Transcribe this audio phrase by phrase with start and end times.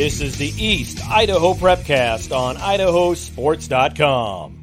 [0.00, 4.56] This is the East Idaho Prepcast on idahosports.com.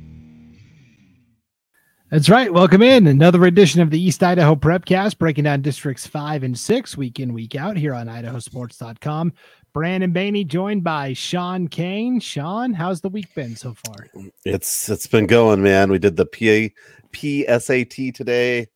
[2.10, 2.52] That's right.
[2.52, 6.98] Welcome in another edition of the East Idaho Prepcast, breaking down districts five and six
[6.98, 9.32] week in, week out here on idahosports.com.
[9.74, 12.20] Brandon Baney joined by Sean Kane.
[12.20, 14.08] Sean, how's the week been so far?
[14.44, 15.92] It's it's been going, man.
[15.92, 16.74] We did the PA
[17.16, 18.70] PSAT today.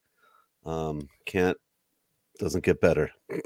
[0.64, 1.56] Um, can't
[2.38, 3.10] doesn't get better.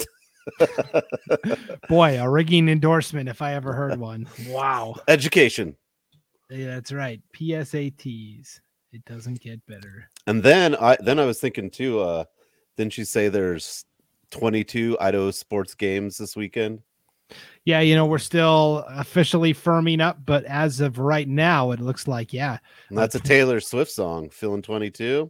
[1.89, 4.29] Boy, a rigging endorsement if I ever heard one.
[4.49, 4.97] Wow.
[5.09, 5.77] Education.
[6.51, 7.21] Yeah, that's right.
[7.35, 8.61] PSATs.
[8.93, 10.09] It doesn't get better.
[10.27, 12.25] And then I then I was thinking too, uh,
[12.77, 13.85] didn't you say there's
[14.31, 16.81] 22 Idaho sports games this weekend?
[17.65, 22.07] Yeah, you know, we're still officially firming up, but as of right now, it looks
[22.07, 22.59] like, yeah.
[22.89, 25.29] And that's a Taylor Swift song, feeling 22.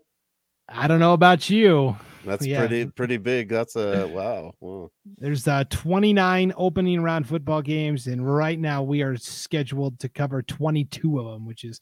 [0.69, 1.97] I don't know about you.
[2.25, 2.59] That's yeah.
[2.59, 3.48] pretty pretty big.
[3.48, 4.06] That's a
[4.61, 4.91] wow.
[5.19, 10.42] There's uh 29 opening round football games, and right now we are scheduled to cover
[10.42, 11.81] 22 of them, which is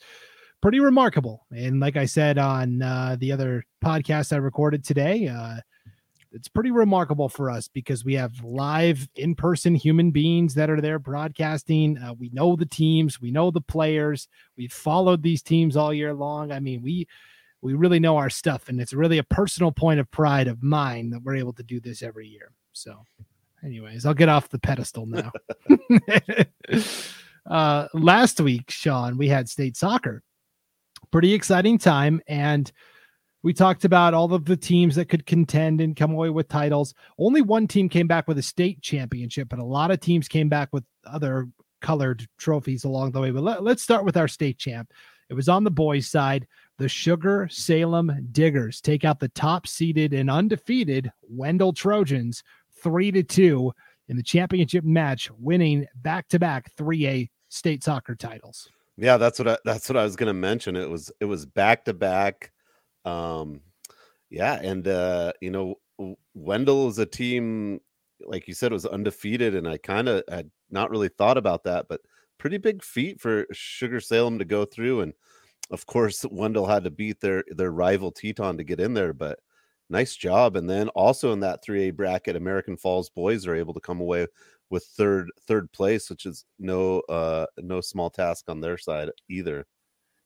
[0.60, 1.46] pretty remarkable.
[1.50, 5.56] And like I said on uh, the other podcast I recorded today, uh,
[6.32, 10.80] it's pretty remarkable for us because we have live in person human beings that are
[10.80, 11.96] there broadcasting.
[11.96, 16.12] Uh, we know the teams, we know the players, we've followed these teams all year
[16.12, 16.50] long.
[16.50, 17.06] I mean, we
[17.64, 21.08] we really know our stuff and it's really a personal point of pride of mine
[21.08, 22.52] that we're able to do this every year.
[22.72, 23.02] So
[23.64, 25.32] anyways i'll get off the pedestal now.
[27.46, 30.22] Uh last week sean we had state soccer.
[31.10, 32.72] Pretty exciting time and
[33.42, 36.94] we talked about all of the teams that could contend and come away with titles.
[37.18, 40.48] Only one team came back with a state championship but a lot of teams came
[40.48, 41.48] back with other
[41.82, 43.30] colored trophies along the way.
[43.30, 44.90] But let, let's start with our state champ.
[45.28, 46.46] It was on the boys side
[46.78, 52.42] the Sugar Salem Diggers take out the top seeded and undefeated Wendell Trojans
[52.82, 53.72] 3 to 2
[54.08, 58.68] in the championship match, winning back to back 3A state soccer titles.
[58.96, 60.76] Yeah, that's what I, that's what I was going to mention.
[60.76, 62.52] It was it was back to back
[63.04, 63.60] um
[64.30, 65.78] yeah, and uh you know
[66.34, 67.80] Wendell is a team
[68.24, 71.86] like you said was undefeated and I kind of had not really thought about that,
[71.88, 72.00] but
[72.38, 75.12] pretty big feat for Sugar Salem to go through and
[75.70, 79.38] of course, Wendell had to beat their their rival Teton to get in there, but
[79.90, 80.56] nice job.
[80.56, 84.26] And then also in that 3A bracket, American Falls boys are able to come away
[84.70, 89.66] with third third place, which is no uh no small task on their side either.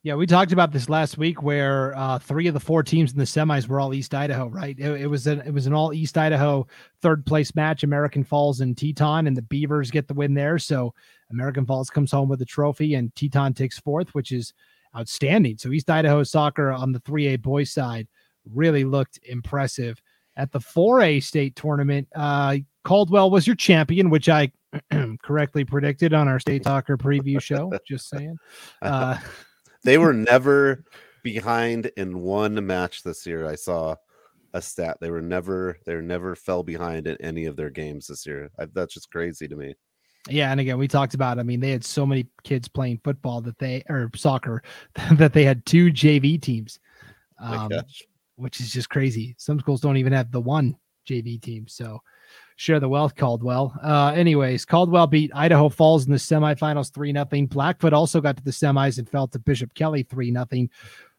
[0.04, 3.18] Yeah, we talked about this last week, where uh, three of the four teams in
[3.18, 4.46] the semis were all East Idaho.
[4.46, 4.78] Right?
[4.78, 6.66] It, it was an it was an all East Idaho
[7.02, 7.82] third place match.
[7.82, 10.58] American Falls and Teton, and the Beavers get the win there.
[10.58, 10.94] So
[11.30, 14.54] American Falls comes home with a trophy, and Teton takes fourth, which is
[14.96, 15.58] outstanding.
[15.58, 18.08] So East Idaho soccer on the 3A boys side
[18.52, 20.00] really looked impressive.
[20.36, 24.52] At the 4A state tournament, uh, Caldwell was your champion, which I
[25.22, 27.72] correctly predicted on our state soccer preview show.
[27.86, 28.36] Just saying.
[28.82, 29.18] Uh,
[29.84, 30.84] they were never
[31.22, 33.46] behind in one match this year.
[33.46, 33.96] I saw
[34.54, 34.98] a stat.
[35.00, 38.50] They were never, they were never fell behind in any of their games this year.
[38.58, 39.74] I, that's just crazy to me.
[40.28, 41.38] Yeah, and again, we talked about.
[41.38, 44.62] I mean, they had so many kids playing football that they or soccer
[45.12, 46.80] that they had two JV teams,
[47.40, 47.70] um,
[48.36, 49.34] which is just crazy.
[49.38, 50.76] Some schools don't even have the one
[51.08, 51.66] JV team.
[51.68, 52.00] So
[52.56, 53.78] share the wealth, Caldwell.
[53.82, 57.46] Uh, anyways, Caldwell beat Idaho Falls in the semifinals three nothing.
[57.46, 60.68] Blackfoot also got to the semis and fell to Bishop Kelly three nothing.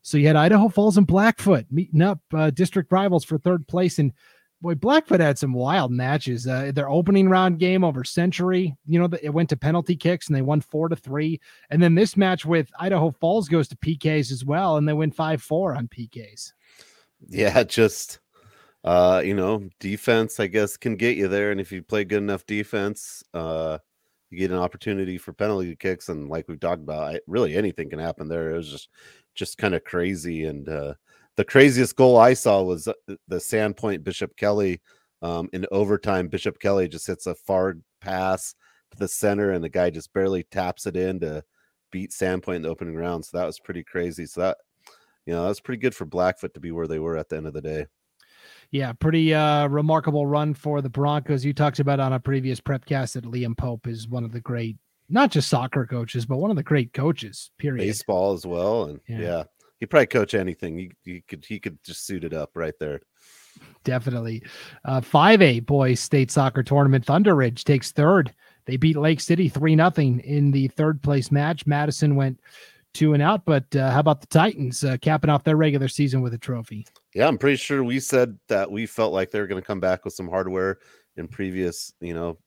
[0.01, 3.99] So you had Idaho Falls and Blackfoot meeting up, uh, district rivals for third place
[3.99, 4.13] and
[4.61, 6.47] boy, Blackfoot had some wild matches.
[6.47, 10.35] Uh, their opening round game over Century, you know, it went to penalty kicks and
[10.35, 11.39] they won four to three.
[11.69, 15.11] And then this match with Idaho Falls goes to PKs as well, and they win
[15.11, 16.53] five four on PKs.
[17.27, 18.19] Yeah, just
[18.83, 21.51] uh, you know, defense, I guess, can get you there.
[21.51, 23.79] And if you play good enough defense, uh,
[24.29, 26.09] you get an opportunity for penalty kicks.
[26.09, 28.51] And like we've talked about, I, really anything can happen there.
[28.51, 28.89] It was just
[29.35, 30.93] just kind of crazy and uh
[31.39, 34.81] the craziest goal I saw was uh, the Sandpoint Bishop Kelly
[35.21, 36.27] um, in overtime.
[36.27, 38.53] Bishop Kelly just hits a far pass
[38.91, 41.41] to the center, and the guy just barely taps it in to
[41.93, 43.23] beat Sandpoint in the opening round.
[43.23, 44.25] So that was pretty crazy.
[44.25, 44.57] So that
[45.25, 47.37] you know that was pretty good for Blackfoot to be where they were at the
[47.37, 47.85] end of the day.
[48.71, 51.45] Yeah, pretty uh, remarkable run for the Broncos.
[51.45, 54.75] You talked about on a previous prepcast that Liam Pope is one of the great,
[55.07, 57.51] not just soccer coaches, but one of the great coaches.
[57.57, 57.85] Period.
[57.85, 59.43] Baseball as well, and yeah, yeah
[59.79, 60.77] he probably coach anything.
[60.77, 63.01] He, he could he could just suit it up right there.
[63.83, 64.43] Definitely.
[64.85, 67.05] Uh, 5A boys state soccer tournament.
[67.05, 68.33] Thunder Ridge takes third.
[68.65, 71.65] They beat Lake City 3 nothing in the third place match.
[71.65, 72.39] Madison went
[72.93, 76.21] two and out, but uh, how about the Titans uh, capping off their regular season
[76.21, 76.85] with a trophy?
[77.13, 79.79] Yeah, I'm pretty sure we said that we felt like they were going to come
[79.79, 80.79] back with some hardware
[81.17, 82.37] in previous, you know,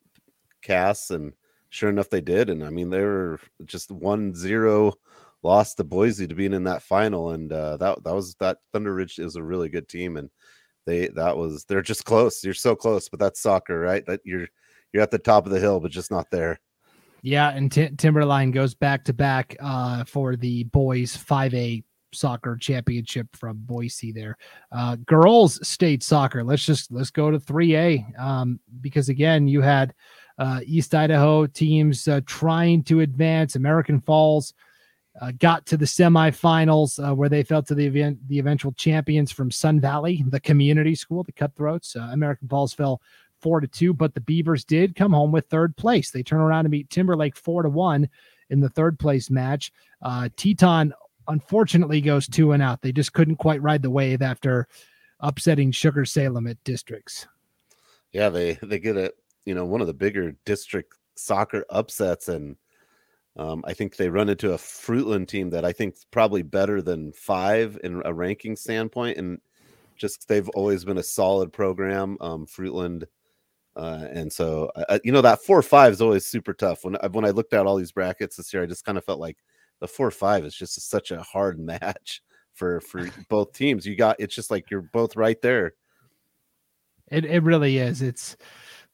[0.63, 1.33] casts and
[1.71, 2.51] sure enough, they did.
[2.51, 4.95] And I mean, they were just one zero
[5.43, 8.95] lost to Boise to being in that final, and uh, that that was that Thunder
[8.95, 10.31] Ridge is a really good team, and
[10.87, 12.43] they that was they're just close.
[12.45, 14.05] You're so close, but that's soccer, right?
[14.07, 14.49] That you're
[14.93, 16.61] you're at the top of the hill, but just not there.
[17.23, 23.29] Yeah, and T- Timberline goes back to back uh, for the boys 5A soccer championship
[23.37, 24.37] from Boise there.
[24.73, 26.43] Uh, girls state soccer.
[26.43, 29.95] Let's just let's go to 3A um, because again, you had
[30.39, 33.55] uh, East Idaho teams uh, trying to advance.
[33.55, 34.53] American Falls
[35.21, 39.31] uh, got to the semifinals uh, where they fell to the event, the eventual champions
[39.31, 41.95] from Sun Valley, the community school, the Cutthroats.
[41.97, 43.03] Uh, American Falls fell
[43.41, 46.11] four to two, but the Beavers did come home with third place.
[46.11, 48.09] They turn around and beat Timberlake four to one
[48.51, 49.73] in the third place match.
[50.01, 50.95] Uh, Teton
[51.29, 52.81] unfortunately goes two and out.
[52.81, 54.67] They just couldn't quite ride the wave after
[55.21, 57.27] upsetting Sugar Salem at districts.
[58.13, 59.15] Yeah, they they get it.
[59.45, 62.57] You know, one of the bigger district soccer upsets, and
[63.37, 66.83] um, I think they run into a Fruitland team that I think is probably better
[66.83, 69.39] than five in a ranking standpoint, and
[69.97, 72.17] just they've always been a solid program.
[72.21, 73.05] Um, Fruitland
[73.75, 76.85] uh, and so, uh, you know, that four five is always super tough.
[76.85, 79.05] When I, when I looked at all these brackets this year, I just kind of
[79.05, 79.39] felt like
[79.81, 83.87] the four five is just such a hard match for for both teams.
[83.87, 85.75] You got it's just like you're both right there.
[87.11, 88.03] It it really is.
[88.03, 88.37] It's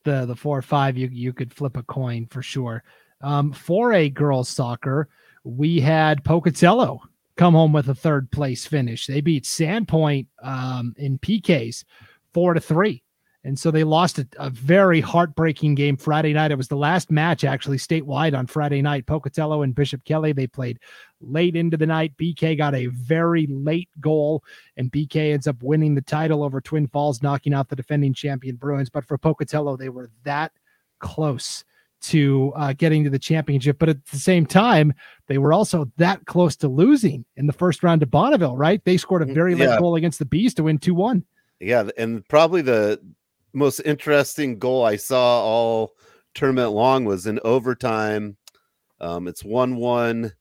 [0.05, 0.97] the the four five.
[0.97, 2.85] You you could flip a coin for sure.
[3.21, 5.09] Um, for a girls soccer,
[5.45, 7.03] we had Pocatello
[7.37, 9.07] come home with a third place finish.
[9.07, 11.85] They beat Sandpoint um, in PKs
[12.33, 13.03] four to three.
[13.45, 16.51] And so they lost a, a, very heartbreaking game Friday night.
[16.51, 19.07] It was the last match actually statewide on Friday night.
[19.07, 20.81] Pocatello and Bishop Kelly, they played
[21.21, 22.17] late into the night.
[22.17, 24.43] BK got a very late goal,
[24.77, 28.57] and BK ends up winning the title over Twin Falls, knocking out the defending champion
[28.57, 28.91] Bruins.
[28.91, 30.53] But for Pocatello, they were that
[30.99, 31.65] close
[32.01, 33.79] to uh, getting to the championship.
[33.79, 34.93] But at the same time,
[35.27, 38.85] they were also that close to losing in the first round to Bonneville, right?
[38.85, 39.79] They scored a mm, very late yeah.
[39.79, 41.25] goal against the Bees to win 2 1.
[41.61, 43.01] Yeah, and probably the
[43.53, 45.93] most interesting goal I saw all
[46.35, 48.37] tournament long was in overtime.
[49.01, 50.33] Um, it's one one.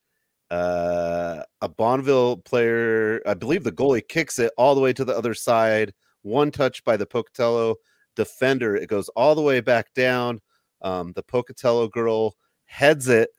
[0.50, 5.18] Uh, a Bonneville player, I believe the goalie kicks it all the way to the
[5.18, 5.94] other side.
[6.22, 7.76] One touch by the Pocatello
[8.16, 8.76] defender.
[8.76, 10.40] It goes all the way back down.
[10.82, 12.36] Um, the Pocatello girl
[12.66, 13.30] heads it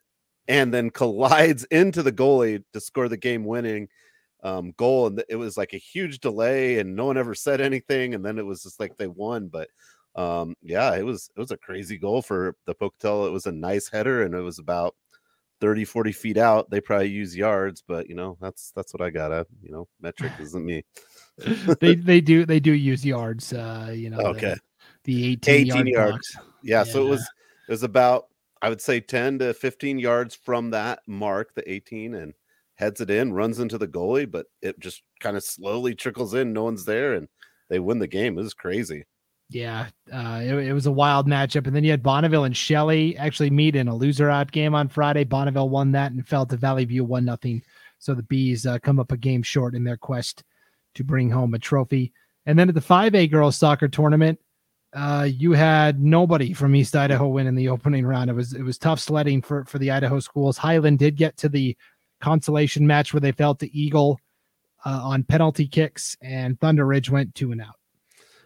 [0.47, 3.87] and then collides into the goalie to score the game winning
[4.43, 8.13] um, goal, and it was like a huge delay, and no one ever said anything,
[8.15, 9.47] and then it was just like they won.
[9.47, 9.69] But
[10.15, 13.27] um, yeah, it was it was a crazy goal for the Pocatello.
[13.27, 14.95] It was a nice header, and it was about
[15.61, 16.69] 30, 40 feet out.
[16.69, 19.47] They probably use yards, but you know that's that's what I got at.
[19.61, 20.83] You know, metric isn't me.
[21.79, 23.51] they they do they do use yards.
[23.51, 24.55] Uh, you know, okay.
[25.03, 26.37] The, the 18, 18 yard yards.
[26.63, 27.21] Yeah, yeah, so it was
[27.67, 28.27] it was about
[28.61, 32.33] I would say 10 to 15 yards from that mark, the 18, and
[32.75, 36.53] heads it in, runs into the goalie, but it just kind of slowly trickles in.
[36.53, 37.27] No one's there, and
[37.69, 38.37] they win the game.
[38.37, 39.05] It was crazy.
[39.49, 41.65] Yeah, uh, it, it, was a wild matchup.
[41.65, 44.87] And then you had Bonneville and Shelley actually meet in a loser out game on
[44.87, 45.23] Friday.
[45.23, 47.63] Bonneville won that and fell to Valley View one nothing.
[47.97, 50.43] So the Bees uh, come up a game short in their quest
[50.95, 52.13] to bring home a trophy.
[52.45, 54.39] And then at the 5A girls soccer tournament,
[54.93, 58.29] uh, you had nobody from East Idaho win in the opening round.
[58.29, 60.57] It was it was tough sledding for for the Idaho schools.
[60.57, 61.77] Highland did get to the
[62.21, 64.19] consolation match where they fell to Eagle
[64.85, 67.75] uh, on penalty kicks, and Thunder Ridge went two and out.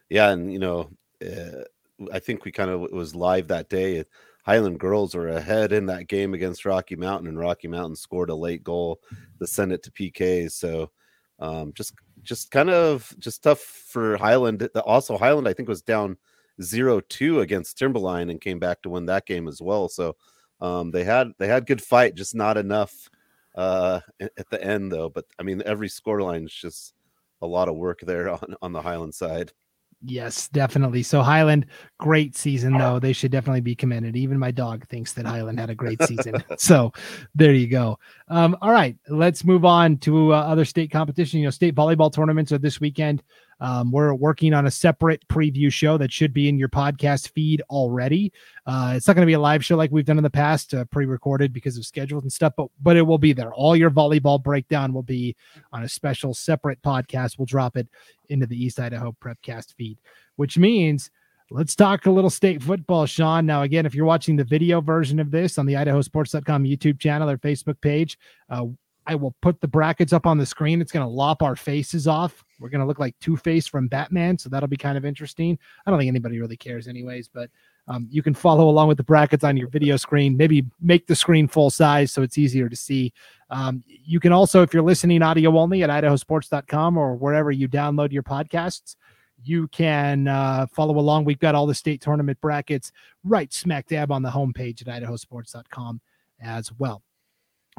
[0.10, 0.90] Yeah, and you know,
[1.26, 1.64] uh,
[2.12, 4.04] I think we kind of was live that day.
[4.46, 8.36] Highland girls were ahead in that game against Rocky Mountain, and Rocky Mountain scored a
[8.36, 9.00] late goal
[9.40, 10.52] to send it to PKs.
[10.52, 10.92] So,
[11.40, 14.68] um, just just kind of just tough for Highland.
[14.86, 16.18] Also, Highland I think was down
[16.62, 19.89] zero two against Timberline and came back to win that game as well.
[19.89, 20.15] So,
[20.62, 23.10] um, they had they had good fight, just not enough
[23.55, 25.10] uh, at the end though.
[25.10, 26.93] But I mean, every scoreline is just
[27.41, 29.51] a lot of work there on on the Highland side.
[30.05, 31.01] Yes, definitely.
[31.01, 31.67] So Highland,
[31.98, 33.00] great season though.
[33.00, 34.15] They should definitely be commended.
[34.15, 36.43] Even my dog thinks that Highland had a great season.
[36.57, 36.91] so
[37.36, 37.98] there you go.
[38.27, 41.39] Um, all right, let's move on to uh, other state competition.
[41.39, 43.24] You know, state volleyball tournaments are this weekend.
[43.60, 47.62] Um, we're working on a separate preview show that should be in your podcast feed
[47.69, 48.31] already.
[48.65, 50.74] Uh, it's not going to be a live show like we've done in the past,
[50.74, 53.53] uh, pre-recorded because of schedules and stuff, but but it will be there.
[53.53, 55.36] All your volleyball breakdown will be
[55.72, 57.38] on a special separate podcast.
[57.38, 57.88] We'll drop it
[58.29, 59.98] into the East Idaho Prepcast feed,
[60.36, 61.12] which means
[61.51, 63.45] let's talk a little state football, Sean.
[63.45, 67.29] Now, again, if you're watching the video version of this on the IdahoSports.com YouTube channel
[67.29, 68.17] or Facebook page,
[68.50, 68.65] uh,
[69.05, 70.81] I will put the brackets up on the screen.
[70.81, 72.43] It's going to lop our faces off.
[72.60, 74.38] We're going to look like Two Face from Batman.
[74.38, 75.57] So that'll be kind of interesting.
[75.86, 77.50] I don't think anybody really cares, anyways, but
[77.88, 80.38] um, you can follow along with the brackets on your video screen.
[80.38, 83.12] Maybe make the screen full size so it's easier to see.
[83.50, 88.12] Um, you can also, if you're listening audio only at idahosports.com or wherever you download
[88.12, 88.95] your podcasts,
[89.43, 91.25] you can uh, follow along.
[91.25, 92.91] We've got all the state tournament brackets
[93.25, 96.00] right smack dab on the homepage at idahosports.com
[96.41, 97.03] as well.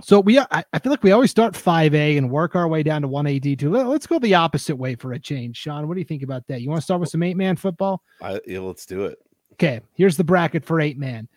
[0.02, 3.02] So we, I, I feel like we always start 5A and work our way down
[3.02, 3.70] to 1AD2.
[3.70, 5.56] Let, us go the opposite way for a change.
[5.56, 6.60] Sean, what do you think about that?
[6.62, 8.02] You want to start with some eight man football?
[8.20, 9.18] I, yeah, let's do it.
[9.52, 11.28] Okay, here's the bracket for eight man.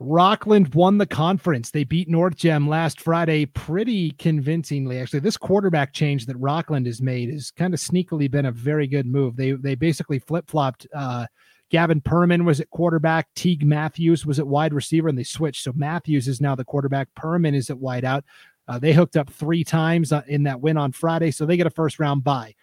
[0.00, 1.72] Rockland won the conference.
[1.72, 5.00] They beat North Gem last Friday pretty convincingly.
[5.00, 8.86] Actually, this quarterback change that Rockland has made has kind of sneakily been a very
[8.86, 9.36] good move.
[9.36, 10.86] They they basically flip flopped.
[10.94, 11.26] Uh,
[11.70, 13.28] Gavin Perman was at quarterback.
[13.34, 15.62] Teague Matthews was at wide receiver, and they switched.
[15.62, 17.08] So Matthews is now the quarterback.
[17.14, 18.24] Perman is at wide out.
[18.66, 21.66] Uh, they hooked up three times uh, in that win on Friday, so they get
[21.66, 22.54] a first round bye.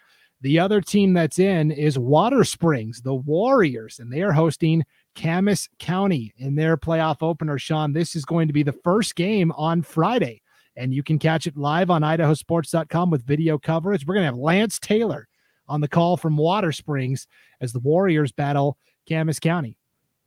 [0.42, 4.84] The other team that's in is Water Springs, the Warriors, and they are hosting
[5.14, 7.58] Camas County in their playoff opener.
[7.58, 10.42] Sean, this is going to be the first game on Friday,
[10.76, 14.06] and you can catch it live on idahosports.com with video coverage.
[14.06, 15.26] We're going to have Lance Taylor
[15.68, 17.26] on the call from Water Springs
[17.60, 18.76] as the Warriors battle
[19.08, 19.76] Camas County.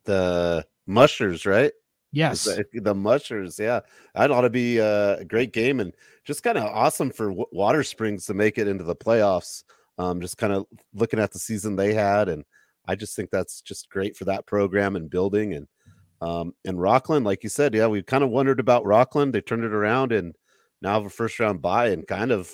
[0.06, 1.72] The Mushers, right?
[2.12, 2.46] Yes.
[2.46, 3.82] The, the Mushers, yeah.
[4.16, 5.94] That ought to be a great game and
[6.26, 9.64] just kind of awesome for Water Springs to make it into the playoffs.
[9.98, 12.46] Um, just kind of looking at the season they had, and
[12.88, 15.54] I just think that's just great for that program and building.
[15.54, 15.68] And
[16.22, 19.34] um, and Rockland, like you said, yeah, we kind of wondered about Rockland.
[19.34, 20.36] They turned it around and
[20.82, 22.50] now have a first round bye and kind of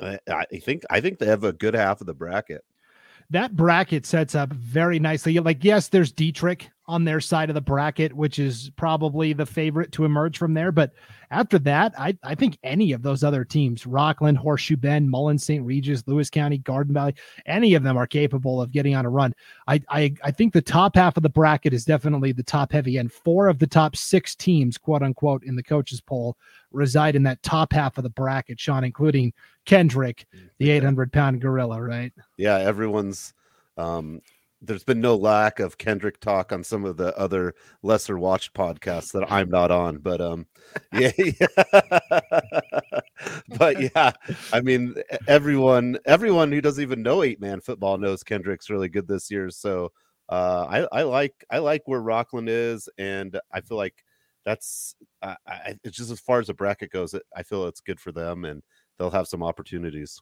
[0.00, 2.64] I, I think I think they have a good half of the bracket
[3.30, 5.38] that bracket sets up very nicely.
[5.38, 9.92] Like, yes, there's Dietrich on their side of the bracket, which is probably the favorite
[9.92, 10.70] to emerge from there.
[10.72, 10.92] But
[11.30, 15.64] after that, I, I think any of those other teams, Rockland, Horseshoe Bend, Mullan, St.
[15.64, 17.14] Regis, Lewis County, Garden Valley,
[17.46, 19.34] any of them are capable of getting on a run.
[19.66, 22.98] I, I, I think the top half of the bracket is definitely the top heavy,
[22.98, 26.36] and four of the top six teams, quote unquote, in the coaches poll
[26.72, 29.32] reside in that top half of the bracket, Sean, including
[29.64, 30.26] Kendrick,
[30.58, 32.12] the 800 pound gorilla, right?
[32.36, 33.34] Yeah, everyone's
[33.76, 34.20] um,
[34.62, 39.12] there's been no lack of Kendrick talk on some of the other lesser watched podcasts
[39.12, 40.46] that I'm not on, but um,
[40.92, 41.10] yeah,
[43.58, 44.12] but yeah,
[44.52, 44.94] I mean,
[45.28, 49.50] everyone, everyone who doesn't even know eight man football knows Kendrick's really good this year.
[49.50, 49.92] So
[50.28, 54.02] uh, I, I like, I like where Rockland is, and I feel like
[54.44, 58.00] that's, I, I, it's just as far as the bracket goes, I feel it's good
[58.00, 58.62] for them, and
[58.98, 60.20] they'll have some opportunities.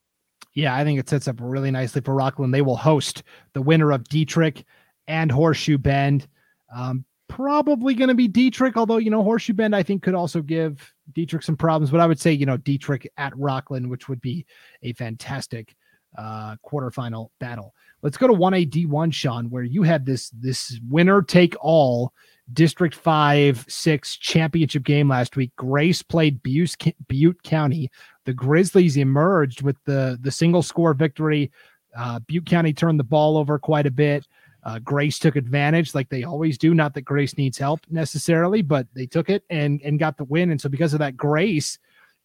[0.53, 2.53] Yeah, I think it sets up really nicely for Rockland.
[2.53, 3.23] They will host
[3.55, 4.65] the winner of Dietrich
[5.09, 6.29] and Horseshoe Bend.
[6.75, 10.43] Um, probably going to be Dietrich, although, you know, Horseshoe Bend, I think, could also
[10.43, 11.91] give Dietrich some problems.
[11.91, 14.47] But I would say, you know, Dietrich at Rockland, which would be
[14.83, 15.75] a fantastic
[16.17, 17.75] uh, quarterfinal battle.
[18.03, 22.13] Let's go to 1A D1, Sean, where you had this this winner take all
[22.53, 25.51] District 5 6 championship game last week.
[25.57, 26.77] Grace played Butte,
[27.09, 27.91] Butte County.
[28.27, 31.51] The Grizzlies emerged with the, the single score victory.
[31.97, 34.27] Uh, Butte County turned the ball over quite a bit.
[34.65, 36.75] Uh, Grace took advantage like they always do.
[36.75, 40.51] Not that Grace needs help necessarily, but they took it and, and got the win.
[40.51, 41.79] And so, because of that, Grace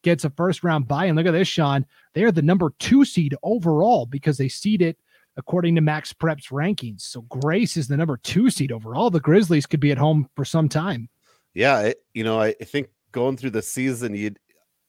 [0.04, 1.06] gets a first round bye.
[1.06, 1.86] And look at this, Sean.
[2.14, 4.96] They are the number two seed overall because they seeded
[5.40, 7.02] according to Max Prep's rankings.
[7.02, 9.10] So Grace is the number two seed overall.
[9.10, 11.10] The Grizzlies could be at home for some time.
[11.56, 14.32] Yeah, it, you know, I, think going through the season, you,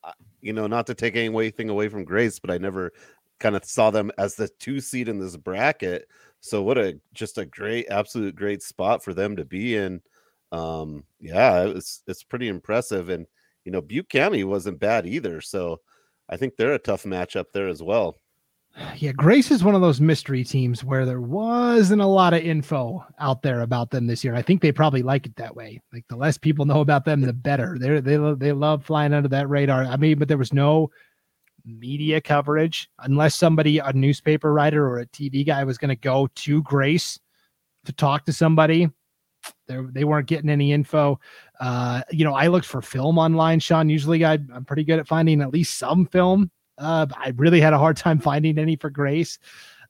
[0.04, 2.92] uh, you know, not to take anything away from Grace, but I never
[3.38, 6.07] kind of saw them as the two seed in this bracket.
[6.40, 10.02] So what a just a great, absolute great spot for them to be in.
[10.52, 13.26] Um, yeah, it's it's pretty impressive, and
[13.64, 15.40] you know, Butte County wasn't bad either.
[15.40, 15.80] So
[16.28, 18.16] I think they're a tough matchup there as well.
[18.96, 23.04] Yeah, Grace is one of those mystery teams where there wasn't a lot of info
[23.18, 24.34] out there about them this year.
[24.34, 25.80] I think they probably like it that way.
[25.92, 27.78] Like the less people know about them, the better.
[27.78, 29.84] They they they love flying under that radar.
[29.84, 30.90] I mean, but there was no
[31.64, 36.28] media coverage unless somebody, a newspaper writer or a TV guy, was going to go
[36.36, 37.18] to Grace
[37.84, 38.88] to talk to somebody.
[39.66, 41.18] They they weren't getting any info.
[41.58, 43.60] Uh, you know, I looked for film online.
[43.60, 46.50] Sean, usually I, I'm pretty good at finding at least some film
[46.80, 49.38] uh, I really had a hard time finding any for Grace.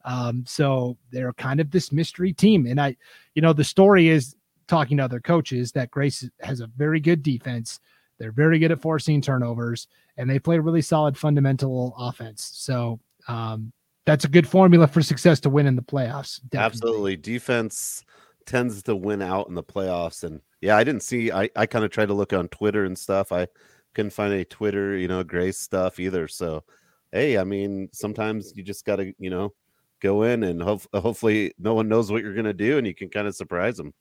[0.04, 2.66] Um, so they're kind of this mystery team.
[2.66, 2.96] And I,
[3.34, 4.34] you know, the story is
[4.66, 7.80] talking to other coaches that Grace has a very good defense.
[8.18, 12.50] They're very good at forcing turnovers and they play really solid fundamental offense.
[12.54, 13.72] So um,
[14.06, 16.40] that's a good formula for success to win in the playoffs.
[16.48, 16.66] Definitely.
[16.66, 17.16] Absolutely.
[17.16, 18.04] Defense
[18.46, 20.24] tends to win out in the playoffs.
[20.24, 22.98] And yeah, I didn't see, I, I kind of tried to look on Twitter and
[22.98, 23.32] stuff.
[23.32, 23.48] I
[23.94, 26.28] couldn't find any Twitter, you know, Grace stuff either.
[26.28, 26.64] So,
[27.12, 29.52] hey, I mean, sometimes you just got to, you know,
[30.00, 32.94] go in and hope, hopefully no one knows what you're going to do and you
[32.94, 33.92] can kind of surprise them.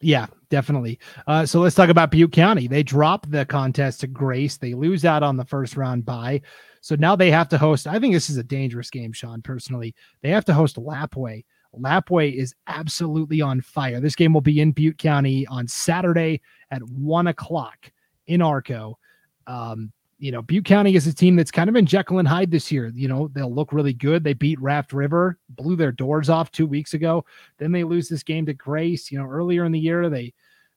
[0.00, 0.98] Yeah, definitely.
[1.26, 2.66] Uh, so let's talk about Butte County.
[2.66, 4.58] They drop the contest to Grace.
[4.58, 6.42] They lose out on the first round bye.
[6.82, 7.86] So now they have to host.
[7.86, 9.94] I think this is a dangerous game, Sean, personally.
[10.22, 11.44] They have to host Lapwai.
[11.74, 14.00] Lapwai is absolutely on fire.
[14.00, 17.90] This game will be in Butte County on Saturday at one o'clock
[18.26, 18.98] in Arco.
[19.46, 22.50] Um, you know, Butte County is a team that's kind of in Jekyll and Hyde
[22.50, 22.90] this year.
[22.94, 24.24] You know, they'll look really good.
[24.24, 27.24] They beat Raft River, blew their doors off two weeks ago.
[27.58, 29.12] Then they lose this game to Grace.
[29.12, 30.32] You know, earlier in the year they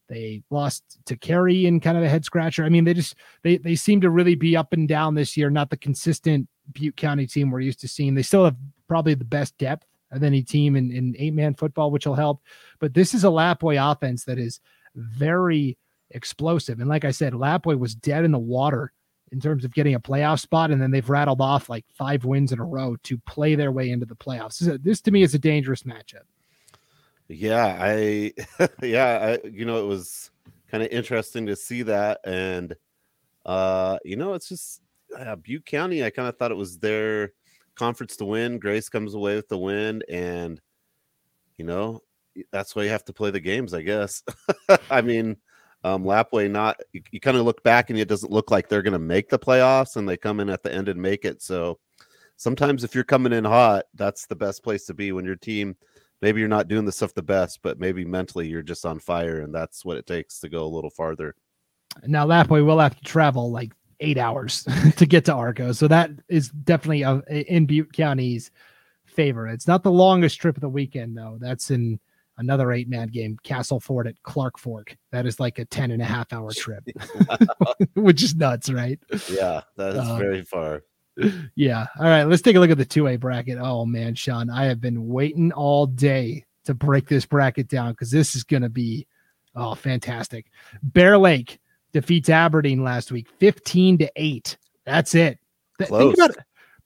[0.09, 2.65] they lost to Carey in kind of a head scratcher.
[2.65, 5.49] I mean, they just they they seem to really be up and down this year.
[5.49, 8.15] Not the consistent Butte County team we're used to seeing.
[8.15, 11.91] They still have probably the best depth of any team in, in eight man football,
[11.91, 12.41] which will help.
[12.79, 14.59] But this is a Lapwai offense that is
[14.95, 15.77] very
[16.11, 16.79] explosive.
[16.79, 18.91] And like I said, Lapwai was dead in the water
[19.31, 22.51] in terms of getting a playoff spot, and then they've rattled off like five wins
[22.51, 24.59] in a row to play their way into the playoffs.
[24.59, 26.23] This, this to me is a dangerous matchup.
[27.27, 28.33] Yeah, I
[28.81, 30.31] yeah, I you know it was
[30.69, 32.75] kind of interesting to see that, and
[33.45, 34.81] uh, you know it's just
[35.17, 36.03] uh, Butte County.
[36.03, 37.33] I kind of thought it was their
[37.75, 38.59] conference to win.
[38.59, 40.59] Grace comes away with the win, and
[41.57, 42.01] you know
[42.51, 44.23] that's why you have to play the games, I guess.
[44.89, 45.37] I mean,
[45.83, 48.81] um, Lapwai not you, you kind of look back and it doesn't look like they're
[48.81, 51.41] going to make the playoffs, and they come in at the end and make it.
[51.41, 51.79] So
[52.35, 55.75] sometimes if you're coming in hot, that's the best place to be when your team.
[56.21, 59.39] Maybe you're not doing the stuff the best, but maybe mentally you're just on fire,
[59.39, 61.33] and that's what it takes to go a little farther.
[62.05, 63.71] Now Lapwai will have to travel like
[64.01, 64.65] eight hours
[64.97, 68.51] to get to Arco, so that is definitely a, in Butte County's
[69.05, 69.47] favor.
[69.47, 71.37] It's not the longest trip of the weekend though.
[71.39, 72.01] That's in
[72.39, 74.97] another eight man game, Castle Castleford at Clark Fork.
[75.11, 76.83] That is like a 10 and a half hour trip,
[77.93, 78.99] which is nuts, right?
[79.29, 80.83] Yeah, that is uh, very far.
[81.55, 81.85] Yeah.
[81.99, 82.23] All right.
[82.23, 83.57] Let's take a look at the 2A bracket.
[83.59, 88.09] Oh, man, Sean, I have been waiting all day to break this bracket down because
[88.09, 89.05] this is going to be,
[89.53, 90.45] oh, fantastic.
[90.81, 91.59] Bear Lake
[91.91, 94.57] defeats Aberdeen last week, 15 to 8.
[94.85, 95.39] That's it.
[95.77, 96.31] Think about,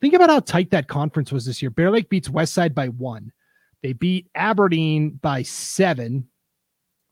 [0.02, 1.70] think about how tight that conference was this year.
[1.70, 3.32] Bear Lake beats Westside by one.
[3.84, 6.28] They beat Aberdeen by seven,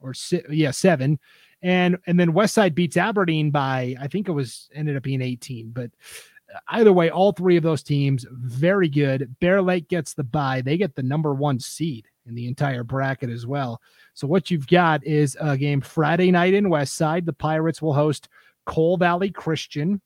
[0.00, 0.14] or
[0.50, 1.20] yeah, seven,
[1.60, 5.70] and and then Westside beats Aberdeen by I think it was ended up being 18.
[5.70, 5.90] But
[6.68, 9.36] either way, all three of those teams very good.
[9.38, 13.28] Bear Lake gets the bye; they get the number one seed in the entire bracket
[13.28, 13.80] as well.
[14.14, 17.26] So what you've got is a game Friday night in Westside.
[17.26, 18.28] The Pirates will host
[18.64, 20.00] Cole Valley Christian.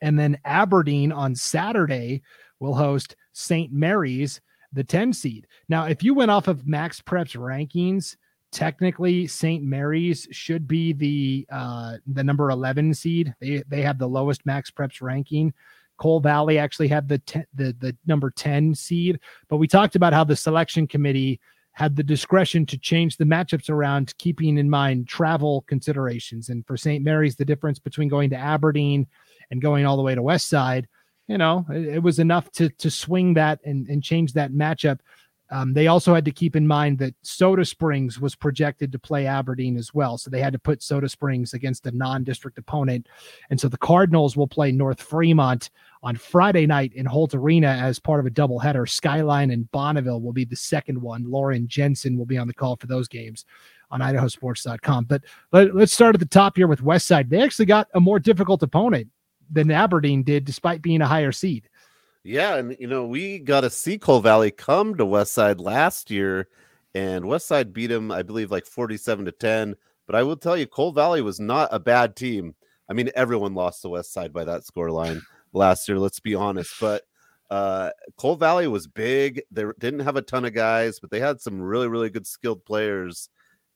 [0.00, 2.22] And then Aberdeen on Saturday
[2.60, 3.72] will host St.
[3.72, 4.40] Mary's
[4.72, 5.46] the 10 seed.
[5.68, 8.16] Now, if you went off of Max Prep's rankings,
[8.52, 9.62] technically St.
[9.62, 13.34] Mary's should be the uh the number 11 seed.
[13.40, 15.52] They they have the lowest Max Preps ranking.
[15.98, 20.12] Cole Valley actually had the ten, the the number 10 seed, but we talked about
[20.12, 21.40] how the selection committee
[21.72, 26.76] had the discretion to change the matchups around keeping in mind travel considerations and for
[26.76, 27.04] St.
[27.04, 29.06] Mary's the difference between going to Aberdeen
[29.50, 30.88] and going all the way to West Side
[31.28, 34.98] you know, it, it, was enough to to swing that and, and change that matchup.
[35.50, 39.26] Um, they also had to keep in mind that Soda Springs was projected to play
[39.26, 40.18] Aberdeen as well.
[40.18, 43.08] So they had to put Soda Springs against a non district opponent.
[43.48, 45.70] And so the Cardinals will play North Fremont
[46.02, 48.88] on Friday night in Holt Arena as part of a doubleheader.
[48.88, 51.30] Skyline and Bonneville will be the second one.
[51.30, 53.46] Lauren Jensen will be on the call for those games
[53.90, 55.04] on idahosports.com.
[55.04, 57.30] But let, us start at the top here with Westside.
[57.30, 59.08] They actually got a more difficult opponent
[59.50, 61.68] than Aberdeen did, despite being a higher seed.
[62.24, 66.48] Yeah, and you know we got to see Cole Valley come to Westside last year,
[66.94, 69.76] and Westside beat them, I believe, like forty-seven to ten.
[70.06, 72.54] But I will tell you, Cole Valley was not a bad team.
[72.88, 75.98] I mean, everyone lost to Westside by that score line last year.
[75.98, 77.02] Let's be honest, but
[77.50, 79.42] uh, Cole Valley was big.
[79.50, 82.64] They didn't have a ton of guys, but they had some really, really good skilled
[82.64, 83.28] players,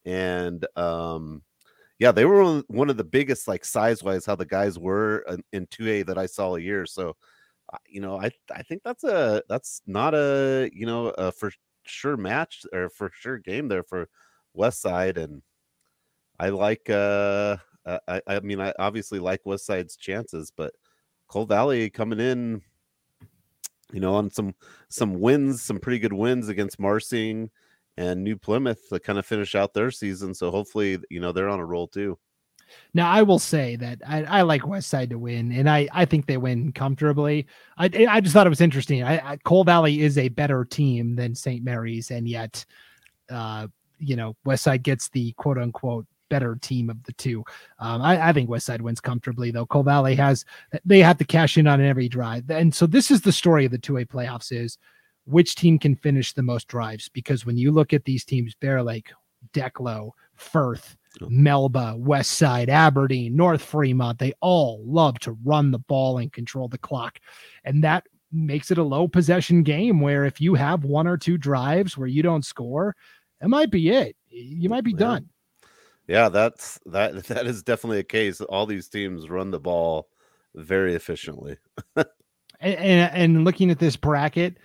[0.05, 1.41] and um,
[1.99, 5.67] yeah, they were one of the biggest, like size wise, how the guys were in
[5.67, 6.85] two A that I saw a year.
[6.85, 7.15] So,
[7.87, 11.51] you know, I I think that's a that's not a you know a for
[11.83, 14.09] sure match or for sure game there for
[14.53, 15.41] West Side, and
[16.39, 16.89] I like.
[16.89, 17.57] uh
[18.07, 20.73] I I mean, I obviously like West Side's chances, but
[21.27, 22.61] Cole Valley coming in,
[23.91, 24.55] you know, on some
[24.89, 27.49] some wins, some pretty good wins against Marsing
[27.97, 30.33] and New Plymouth to kind of finish out their season.
[30.33, 32.17] So hopefully, you know, they're on a roll too.
[32.93, 36.05] Now, I will say that I, I like West Side to win, and I, I
[36.05, 37.45] think they win comfortably.
[37.77, 39.03] I, I just thought it was interesting.
[39.03, 41.63] I, I Cole Valley is a better team than St.
[41.63, 42.65] Mary's, and yet,
[43.29, 43.67] uh,
[43.99, 47.43] you know, West Side gets the quote unquote better team of the two.
[47.77, 49.67] Um, I, I think Westside wins comfortably, though.
[49.67, 50.45] Cole Valley has
[50.83, 53.71] they have to cash in on every drive, and so this is the story of
[53.71, 54.79] the two A playoffs: is
[55.25, 57.09] which team can finish the most drives?
[57.09, 59.11] Because when you look at these teams, Bear Lake,
[59.53, 60.95] Declo, Firth,
[61.29, 66.67] Melba, West Side, Aberdeen, North Fremont, they all love to run the ball and control
[66.67, 67.19] the clock.
[67.63, 71.37] And that makes it a low possession game where if you have one or two
[71.37, 72.95] drives where you don't score,
[73.41, 74.15] it might be it.
[74.29, 74.97] You might be Yeah.
[74.97, 75.29] done.
[76.07, 78.41] Yeah, that's that that is definitely a case.
[78.41, 80.09] All these teams run the ball
[80.55, 81.57] very efficiently.
[82.59, 84.55] And, and, and looking at this bracket,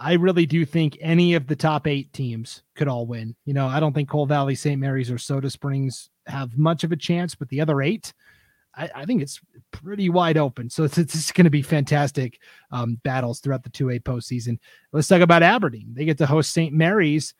[0.00, 3.36] I really do think any of the top eight teams could all win.
[3.44, 4.80] You know, I don't think Cole Valley, St.
[4.80, 8.14] Mary's, or Soda Springs have much of a chance, but the other eight,
[8.74, 9.40] I, I think it's
[9.72, 10.70] pretty wide open.
[10.70, 14.58] So it's, it's going to be fantastic um, battles throughout the 2A postseason.
[14.92, 15.92] Let's talk about Aberdeen.
[15.92, 16.72] They get to host St.
[16.72, 17.34] Mary's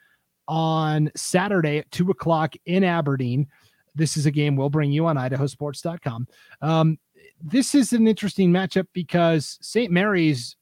[0.47, 3.47] on Saturday at two o'clock in Aberdeen.
[3.95, 6.29] This is a game we'll bring you on idahosports.com.
[6.61, 6.99] Um,
[7.43, 9.91] this is an interesting matchup because St.
[9.91, 10.57] Mary's,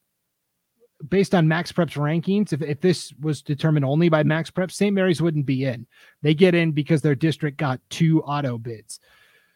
[1.08, 4.94] based on Max Prep's rankings, if, if this was determined only by Max Prep, St.
[4.94, 5.86] Mary's wouldn't be in.
[6.22, 9.00] They get in because their district got two auto bids.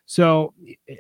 [0.07, 0.55] So,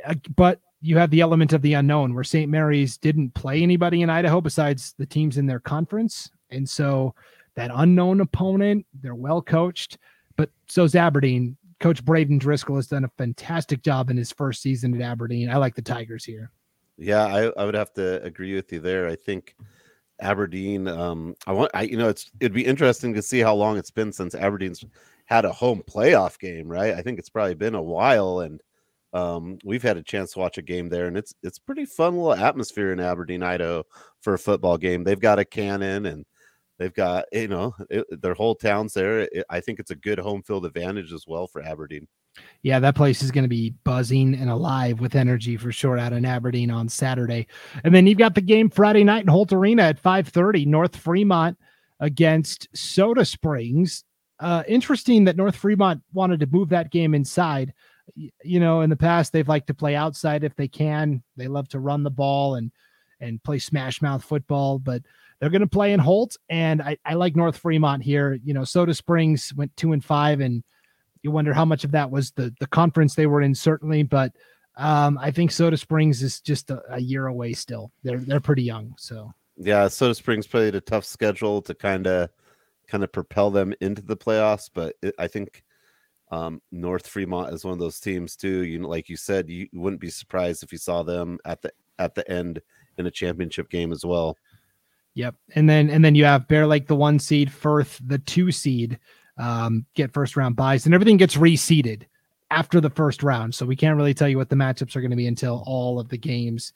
[0.06, 2.50] uh, but you have the element of the unknown where St.
[2.50, 6.30] Mary's didn't play anybody in Idaho besides the teams in their conference.
[6.50, 7.14] And so
[7.54, 9.98] that unknown opponent, they're well coached,
[10.36, 11.56] but so's Aberdeen.
[11.78, 15.50] Coach Braden Driscoll has done a fantastic job in his first season at Aberdeen.
[15.50, 16.50] I like the Tigers here.
[16.96, 19.08] Yeah, I, I would have to agree with you there.
[19.08, 19.56] I think
[20.22, 20.88] Aberdeen.
[20.88, 23.90] Um, I want I you know it's it'd be interesting to see how long it's
[23.90, 24.84] been since Aberdeen's
[25.26, 26.94] had a home playoff game, right?
[26.94, 28.60] I think it's probably been a while, and
[29.12, 32.16] um, we've had a chance to watch a game there, and it's it's pretty fun
[32.16, 33.84] little atmosphere in Aberdeen, Idaho,
[34.20, 35.04] for a football game.
[35.04, 36.24] They've got a cannon, and
[36.78, 39.20] they've got you know it, their whole town's there.
[39.20, 42.06] It, I think it's a good home field advantage as well for Aberdeen.
[42.62, 46.12] Yeah, that place is going to be buzzing and alive with energy for sure out
[46.12, 47.46] in Aberdeen on Saturday.
[47.84, 51.58] And then you've got the game Friday night in Holt Arena at 5:30, North Fremont
[52.00, 54.04] against Soda Springs.
[54.38, 57.74] Uh, interesting that North Fremont wanted to move that game inside.
[58.14, 61.22] You know, in the past they've liked to play outside if they can.
[61.36, 62.70] They love to run the ball and
[63.20, 65.02] and play smash mouth football, but
[65.38, 68.38] they're going to play in Holt, and I, I like North Fremont here.
[68.44, 70.62] You know, Soda Springs went two and five, and
[71.22, 74.02] you wonder how much of that was the the conference they were in, certainly.
[74.02, 74.32] But
[74.76, 77.92] um, I think Soda Springs is just a, a year away still.
[78.02, 82.30] They're they're pretty young, so Yeah, Soda Springs played a tough schedule to kind of
[82.88, 85.62] kind of propel them into the playoffs, but it, I think
[86.30, 88.64] um, North Fremont is one of those teams too.
[88.64, 91.72] You know, like you said, you wouldn't be surprised if you saw them at the
[91.98, 92.60] at the end
[92.98, 94.36] in a championship game as well.
[95.14, 95.34] Yep.
[95.54, 98.98] And then and then you have Bear Lake the one seed, Firth the two seed,
[99.38, 102.02] um, get first round buys, and everything gets reseeded
[102.50, 103.54] after the first round.
[103.54, 105.98] So we can't really tell you what the matchups are going to be until all
[105.98, 106.72] of the games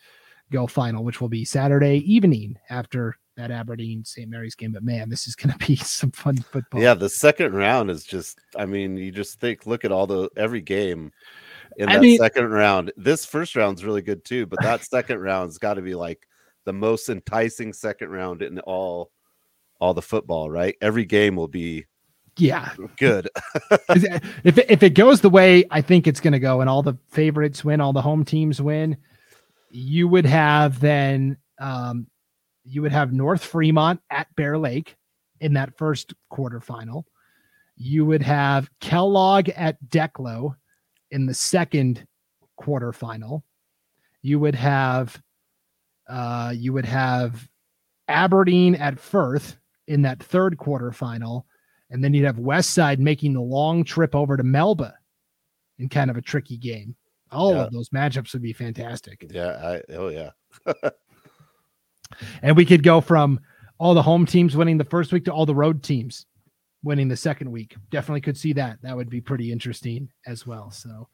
[0.50, 4.30] go final, which will be Saturday evening after that Aberdeen St.
[4.30, 4.72] Mary's game.
[4.72, 6.80] But man, this is going to be some fun football.
[6.80, 8.38] Yeah, the second round is just.
[8.56, 11.12] I mean, you just think, look at all the every game
[11.76, 12.92] in I that mean- second round.
[12.96, 16.26] This first round's really good too, but that second round's got to be like
[16.64, 19.10] the most enticing second round in all
[19.78, 20.50] all the football.
[20.50, 21.84] Right, every game will be
[22.38, 22.72] Yeah.
[22.98, 23.28] good.
[23.88, 26.82] if it, if it goes the way I think it's going to go, and all
[26.82, 28.96] the favorites win, all the home teams win,
[29.70, 32.06] you would have then um,
[32.64, 34.96] you would have North Fremont at Bear Lake
[35.40, 37.04] in that first quarterfinal.
[37.76, 40.56] You would have Kellogg at Declo
[41.10, 42.06] in the second
[42.60, 43.42] quarterfinal.
[44.22, 45.20] You would have
[46.08, 47.48] uh, you would have
[48.08, 51.44] Aberdeen at Firth in that third quarterfinal.
[51.90, 54.94] And then you'd have West Side making the long trip over to Melba
[55.78, 56.96] in kind of a tricky game.
[57.30, 57.64] All Yeah.
[57.64, 59.24] of those matchups would be fantastic.
[59.30, 60.30] Yeah, I, oh yeah.
[62.42, 63.40] And we could go from
[63.78, 66.26] all the home teams winning the first week to all the road teams
[66.84, 67.74] winning the second week.
[67.90, 68.78] Definitely could see that.
[68.82, 70.70] That would be pretty interesting as well.
[70.70, 71.08] So,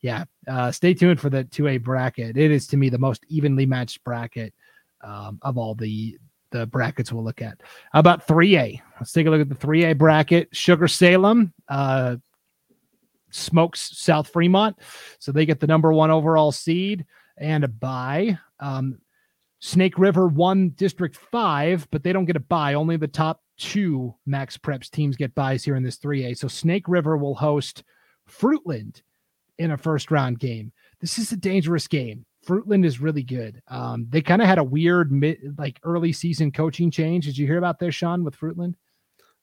[0.00, 2.38] yeah, uh, stay tuned for the 2A bracket.
[2.38, 4.54] It is to me the most evenly matched bracket
[5.02, 6.16] um, of all the
[6.50, 7.60] the brackets we'll look at.
[7.92, 8.80] How about 3A?
[8.98, 10.48] Let's take a look at the 3A bracket.
[10.52, 12.16] Sugar Salem uh,
[13.30, 14.76] smokes South Fremont,
[15.18, 18.38] so they get the number one overall seed and a bye.
[18.58, 18.98] Um,
[19.60, 22.74] Snake River won District 5, but they don't get a bye.
[22.74, 26.36] Only the top two Max Preps teams get buys here in this 3A.
[26.36, 27.84] So Snake River will host
[28.28, 29.02] Fruitland
[29.58, 30.72] in a first round game.
[31.00, 32.24] This is a dangerous game.
[32.46, 33.62] Fruitland is really good.
[33.68, 37.26] Um, they kind of had a weird mid, like early season coaching change.
[37.26, 38.74] Did you hear about this, Sean, with Fruitland?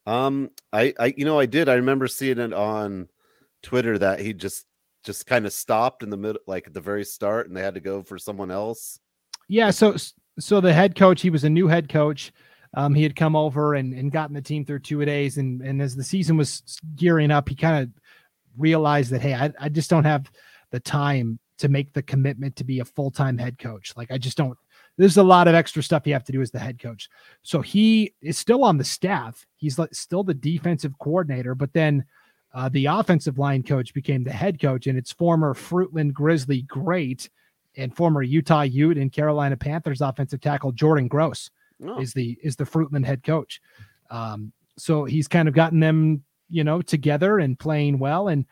[0.05, 1.69] Um, I, I, you know, I did.
[1.69, 3.09] I remember seeing it on
[3.61, 4.65] Twitter that he just
[5.03, 7.75] just kind of stopped in the middle, like at the very start, and they had
[7.75, 8.99] to go for someone else?
[9.47, 9.69] Yeah.
[9.69, 9.95] So,
[10.39, 12.31] so the head coach, he was a new head coach.
[12.75, 15.81] Um, he had come over and, and gotten the team through two days, and and
[15.81, 17.89] as the season was gearing up, he kind of
[18.57, 20.29] realized that hey, I, I just don't have
[20.71, 23.93] the time to make the commitment to be a full time head coach.
[23.95, 24.57] Like I just don't.
[24.97, 27.09] There's a lot of extra stuff you have to do as the head coach.
[27.43, 29.45] So he is still on the staff.
[29.55, 32.03] He's still the defensive coordinator, but then
[32.53, 37.29] uh, the offensive line coach became the head coach, and it's former Fruitland Grizzly great
[37.75, 41.51] and former Utah Ute and Carolina Panthers offensive tackle Jordan Gross
[41.85, 41.99] oh.
[41.99, 43.61] is the is the Fruitland head coach.
[44.09, 48.27] Um, so he's kind of gotten them, you know, together and playing well.
[48.29, 48.45] And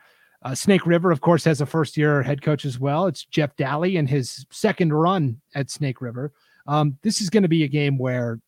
[0.46, 3.06] uh, Snake River, of course, has a first year head coach as well.
[3.06, 6.32] It's Jeff Daly in his second run at Snake River.
[6.68, 8.40] Um, this is going to be a game where,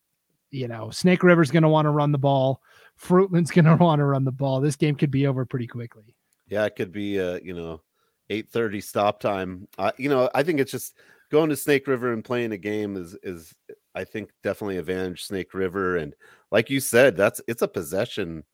[0.52, 2.62] you know, Snake River's going to want to run the ball.
[3.02, 4.60] Fruitland's going to want to run the ball.
[4.60, 6.14] This game could be over pretty quickly.
[6.46, 7.82] Yeah, it could be, uh, you know,
[8.30, 9.66] 8:30 stop time.
[9.76, 10.96] Uh, you know, I think it's just
[11.32, 13.52] going to Snake River and playing a game is is
[13.96, 16.14] I think definitely advantage Snake River and
[16.52, 18.44] like you said, that's it's a possession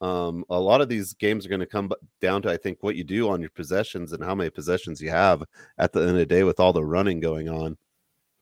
[0.00, 2.96] um, a lot of these games are going to come down to I think what
[2.96, 5.42] you do on your possessions and how many possessions you have
[5.78, 7.78] at the end of the day with all the running going on.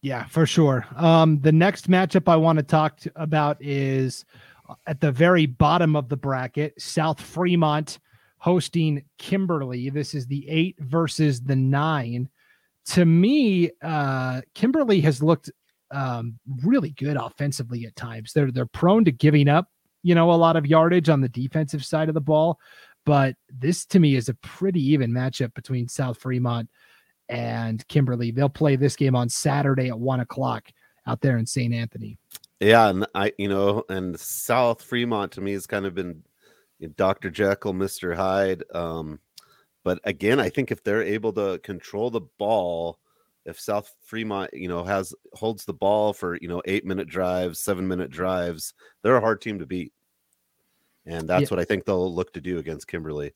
[0.03, 0.85] Yeah, for sure.
[0.97, 4.25] Um, the next matchup I want to talk about is
[4.69, 7.99] uh, at the very bottom of the bracket, South Fremont
[8.39, 9.89] hosting Kimberly.
[9.89, 12.29] This is the eight versus the nine.
[12.89, 15.51] To me, uh, Kimberly has looked
[15.91, 18.33] um, really good offensively at times.
[18.35, 19.69] They're they're prone to giving up
[20.05, 22.61] you know, a lot of yardage on the defensive side of the ball.
[23.05, 26.71] But this to me is a pretty even matchup between South Fremont
[27.29, 28.31] and Kimberly.
[28.31, 30.71] They'll play this game on Saturday at one o'clock
[31.07, 31.75] out there in St.
[31.75, 32.19] Anthony.
[32.61, 36.23] Yeah, and I, you know, and South Fremont to me has kind of been
[36.97, 37.31] Dr.
[37.31, 38.15] Jekyll, Mr.
[38.15, 38.63] Hyde.
[38.75, 39.21] Um,
[39.85, 42.99] but again, I think if they're able to control the ball,
[43.47, 47.61] if South Fremont, you know, has holds the ball for you know eight minute drives,
[47.61, 49.93] seven minute drives, they're a hard team to beat,
[51.07, 51.49] and that's yeah.
[51.49, 53.35] what I think they'll look to do against Kimberly.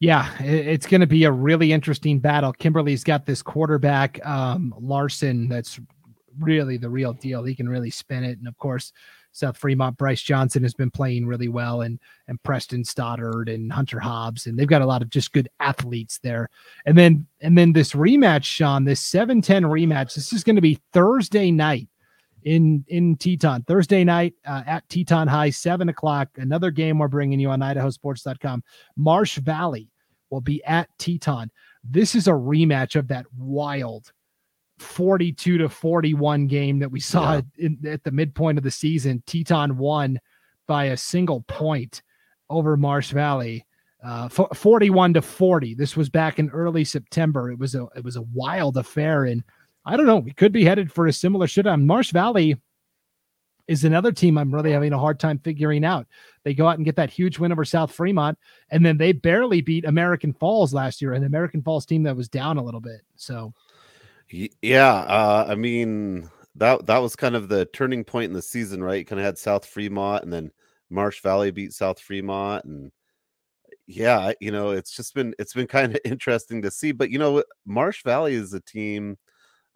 [0.00, 2.52] Yeah, it's going to be a really interesting battle.
[2.52, 5.78] Kimberly's got this quarterback um, Larson that's
[6.40, 7.44] really the real deal.
[7.44, 8.92] He can really spin it, and of course,
[9.32, 13.98] South Fremont, Bryce Johnson has been playing really well, and and Preston Stoddard and Hunter
[13.98, 16.48] Hobbs, and they've got a lot of just good athletes there.
[16.86, 20.78] And then and then this rematch, Sean, this 7-10 rematch, this is going to be
[20.92, 21.88] Thursday night
[22.44, 23.62] in in Teton.
[23.62, 26.28] Thursday night uh, at Teton High, seven o'clock.
[26.36, 28.62] Another game we're bringing you on IdahoSports.com.
[28.96, 29.88] Marsh Valley
[30.30, 31.50] will be at Teton.
[31.84, 34.12] This is a rematch of that wild
[34.82, 37.66] 42 to 41 game that we saw yeah.
[37.66, 39.22] in, at the midpoint of the season.
[39.26, 40.20] Teton won
[40.66, 42.02] by a single point
[42.50, 43.66] over Marsh Valley.
[44.04, 45.74] Uh, 41 to 40.
[45.74, 47.50] This was back in early September.
[47.52, 49.44] It was a it was a wild affair, and
[49.84, 50.18] I don't know.
[50.18, 51.86] We could be headed for a similar shutdown.
[51.86, 52.56] Marsh Valley
[53.68, 56.06] is another team I'm really having a hard time figuring out.
[56.44, 58.38] They go out and get that huge win over South Fremont,
[58.70, 62.28] and then they barely beat American Falls last year, an American Falls team that was
[62.28, 63.02] down a little bit.
[63.14, 63.54] So
[64.62, 68.82] yeah, uh, I mean that that was kind of the turning point in the season,
[68.82, 68.98] right?
[69.00, 70.50] You kind of had South Fremont, and then
[70.90, 72.92] Marsh Valley beat South Fremont, and
[73.86, 76.92] yeah, you know, it's just been it's been kind of interesting to see.
[76.92, 79.16] But you know, Marsh Valley is a team.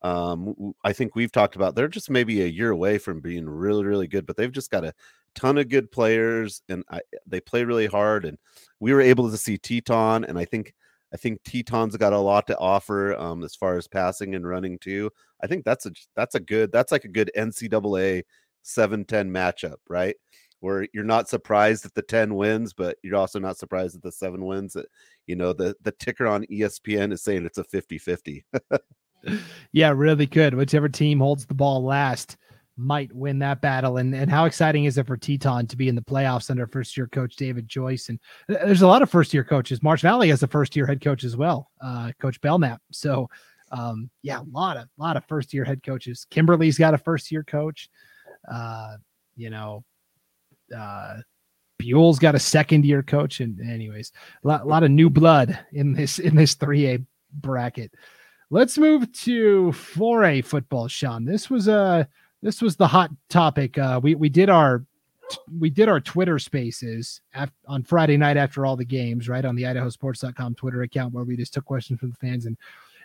[0.02, 1.74] Um, I think we've talked about.
[1.74, 4.84] They're just maybe a year away from being really, really good, but they've just got
[4.84, 4.94] a
[5.34, 8.24] ton of good players, and I, they play really hard.
[8.24, 8.38] And
[8.80, 10.74] we were able to see Teton, and I think
[11.12, 14.78] I think Teton's got a lot to offer um, as far as passing and running
[14.78, 15.10] too.
[15.42, 18.22] I think that's a that's a good that's like a good NCAA
[18.64, 20.16] 7-10 matchup, right?
[20.60, 24.10] Where you're not surprised at the 10 wins, but you're also not surprised at the
[24.10, 24.72] seven wins.
[24.72, 24.86] That
[25.26, 28.44] you know the the ticker on ESPN is saying it's a 50-50.
[29.72, 30.54] yeah, really good.
[30.54, 32.36] Whichever team holds the ball last
[32.76, 33.96] might win that battle.
[33.96, 36.96] And and how exciting is it for Teton to be in the playoffs under first
[36.96, 38.08] year coach David Joyce?
[38.08, 39.82] And there's a lot of first year coaches.
[39.82, 42.80] Marsh Valley has a first year head coach as well, uh, Coach Belknap.
[42.92, 43.28] So
[43.72, 46.26] um, yeah, a lot of lot of first year head coaches.
[46.30, 47.88] Kimberly's got a first year coach.
[48.50, 48.96] Uh,
[49.36, 49.84] you know,
[50.76, 51.16] uh,
[51.78, 53.40] Buhl's got a second year coach.
[53.40, 54.12] And anyways,
[54.44, 57.92] a lot, a lot of new blood in this in this 3A bracket.
[58.50, 61.24] Let's move to 4A football, Sean.
[61.24, 62.08] This was a
[62.42, 63.78] this was the hot topic.
[63.78, 64.84] Uh, we we did our
[65.58, 69.56] we did our Twitter spaces af- on Friday night after all the games, right on
[69.56, 72.56] the IdahoSports.com Twitter account where we just took questions from the fans and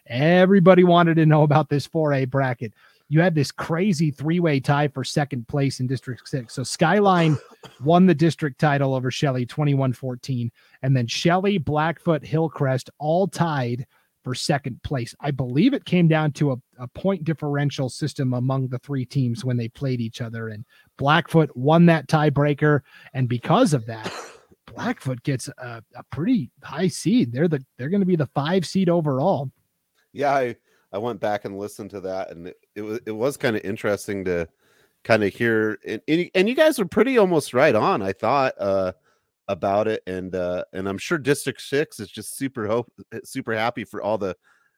[0.08, 2.74] everybody wanted to know about this 4A bracket.
[3.10, 6.54] you had this crazy three-way tie for second place in District 6.
[6.54, 7.38] So Skyline
[7.84, 10.50] won the district title over Shelley 21-14
[10.82, 13.86] and then Shelley, Blackfoot, Hillcrest all tied
[14.24, 15.16] for second place.
[15.20, 19.44] I believe it came down to a, a point differential system among the three teams
[19.44, 20.66] when they played each other and
[20.98, 22.82] Blackfoot won that tiebreaker
[23.14, 24.12] and because of that
[24.76, 27.32] Blackfoot gets a, a pretty high seed.
[27.32, 29.52] They're the they're going to be the 5 seed overall.
[30.14, 30.56] Yeah, I
[30.94, 33.64] I went back and listened to that, and it, it was it was kind of
[33.64, 34.48] interesting to
[35.04, 35.80] kind of hear.
[35.86, 38.02] And, and you guys were pretty almost right on.
[38.02, 38.94] I thought uh,
[39.48, 42.92] about it, and uh, and I'm sure District Six is just super hope
[43.24, 44.36] super happy for all the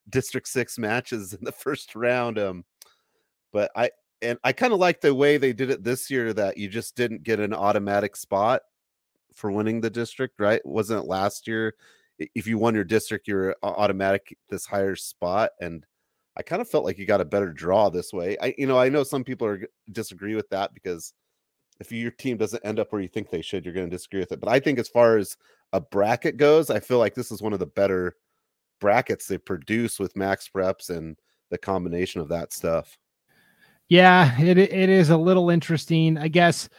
[0.09, 2.39] District Six matches in the first round.
[2.39, 2.65] Um,
[3.51, 6.57] but I and I kind of like the way they did it this year that
[6.57, 8.61] you just didn't get an automatic spot
[9.33, 10.65] for winning the district, right?
[10.65, 11.75] Wasn't it last year?
[12.19, 15.85] If you won your district, you're automatic this higher spot, and
[16.37, 18.37] I kind of felt like you got a better draw this way.
[18.41, 21.13] I, you know, I know some people are disagree with that because
[21.83, 24.21] if your team doesn't end up where you think they should, you're going to disagree
[24.21, 24.39] with it.
[24.39, 25.35] But I think as far as
[25.73, 28.15] a bracket goes, I feel like this is one of the better
[28.79, 31.17] brackets they produce with max preps and
[31.49, 32.97] the combination of that stuff.
[33.89, 36.17] Yeah, it it is a little interesting.
[36.17, 36.69] I guess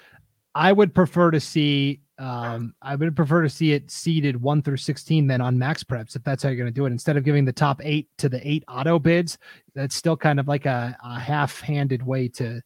[0.55, 4.77] I would prefer to see um, I would prefer to see it seeded one through
[4.77, 6.93] 16 then on max preps if that's how you're going to do it.
[6.93, 9.37] Instead of giving the top eight to the eight auto bids,
[9.75, 12.63] that's still kind of like a, a half handed way to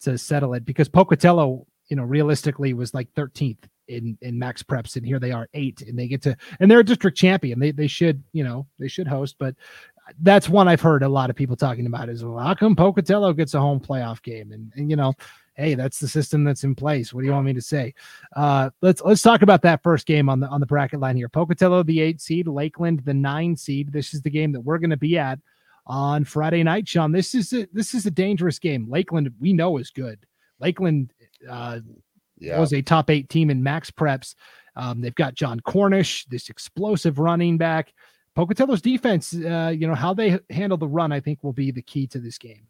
[0.00, 4.96] to settle it because Pocatello, you know, realistically was like 13th in in max preps,
[4.96, 7.58] and here they are eight, and they get to and they're a district champion.
[7.58, 9.56] They they should, you know, they should host, but
[10.20, 13.32] that's one I've heard a lot of people talking about is well, how come Pocatello
[13.32, 14.52] gets a home playoff game?
[14.52, 15.14] And, and you know,
[15.54, 17.12] hey, that's the system that's in place.
[17.12, 17.94] What do you want me to say?
[18.34, 21.28] Uh, let's let's talk about that first game on the on the bracket line here.
[21.28, 23.92] Pocatello, the eight seed, Lakeland, the nine seed.
[23.92, 25.38] This is the game that we're going to be at
[25.86, 27.10] on Friday night, Sean.
[27.12, 28.88] This is a, this is a dangerous game.
[28.88, 30.24] Lakeland, we know is good.
[30.60, 31.12] Lakeland
[31.48, 31.80] uh,
[32.38, 32.58] yeah.
[32.58, 34.34] was a top eight team in max preps.
[34.76, 37.92] Um, they've got John Cornish, this explosive running back.
[38.36, 41.82] Pocatello's defense, uh, you know, how they handle the run, I think will be the
[41.82, 42.68] key to this game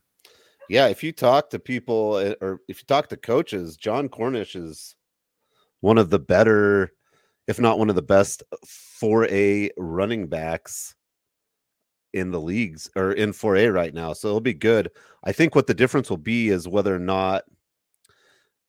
[0.70, 4.54] yeah, if you talk to people eh, or if you talk to coaches, John Cornish
[4.54, 4.94] is
[5.80, 6.92] one of the better,
[7.48, 8.44] if not one of the best
[9.02, 10.94] 4A running backs
[12.12, 14.12] in the leagues or in 4A right now.
[14.12, 14.92] So it'll be good.
[15.24, 17.42] I think what the difference will be is whether or not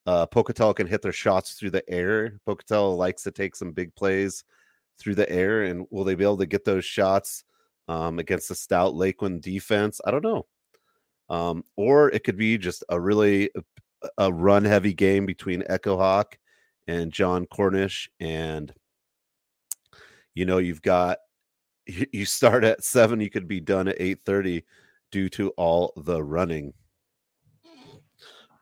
[0.05, 2.39] uh, can hit their shots through the air.
[2.45, 4.43] Pocatello likes to take some big plays
[4.97, 7.43] through the air, and will they be able to get those shots
[7.87, 10.01] um, against the stout Lakeland defense?
[10.05, 10.45] I don't know.
[11.29, 13.51] Um, or it could be just a really
[14.17, 16.37] a run heavy game between Echo Hawk
[16.87, 18.09] and John Cornish.
[18.19, 18.73] And
[20.33, 21.19] you know, you've got
[21.85, 24.63] you start at seven, you could be done at 8:30
[25.11, 26.73] due to all the running.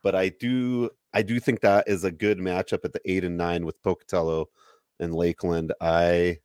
[0.02, 3.38] But I do I do think that is a good matchup at the eight and
[3.38, 4.50] nine with Pocatello
[5.00, 5.74] and Lakeland.
[5.82, 6.40] I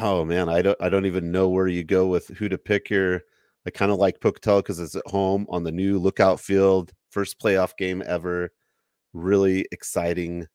[0.00, 2.88] oh man, I don't I don't even know where you go with who to pick
[2.88, 3.24] here.
[3.66, 7.38] I kind of like Pocatello because it's at home on the new lookout field, first
[7.40, 8.50] playoff game ever.
[9.12, 10.48] Really exciting,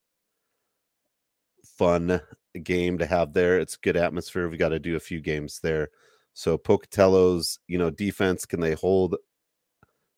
[1.78, 2.22] fun
[2.64, 3.60] game to have there.
[3.60, 4.50] It's good atmosphere.
[4.50, 5.90] We got to do a few games there.
[6.34, 9.16] So Pocatello's, you know, defense can they hold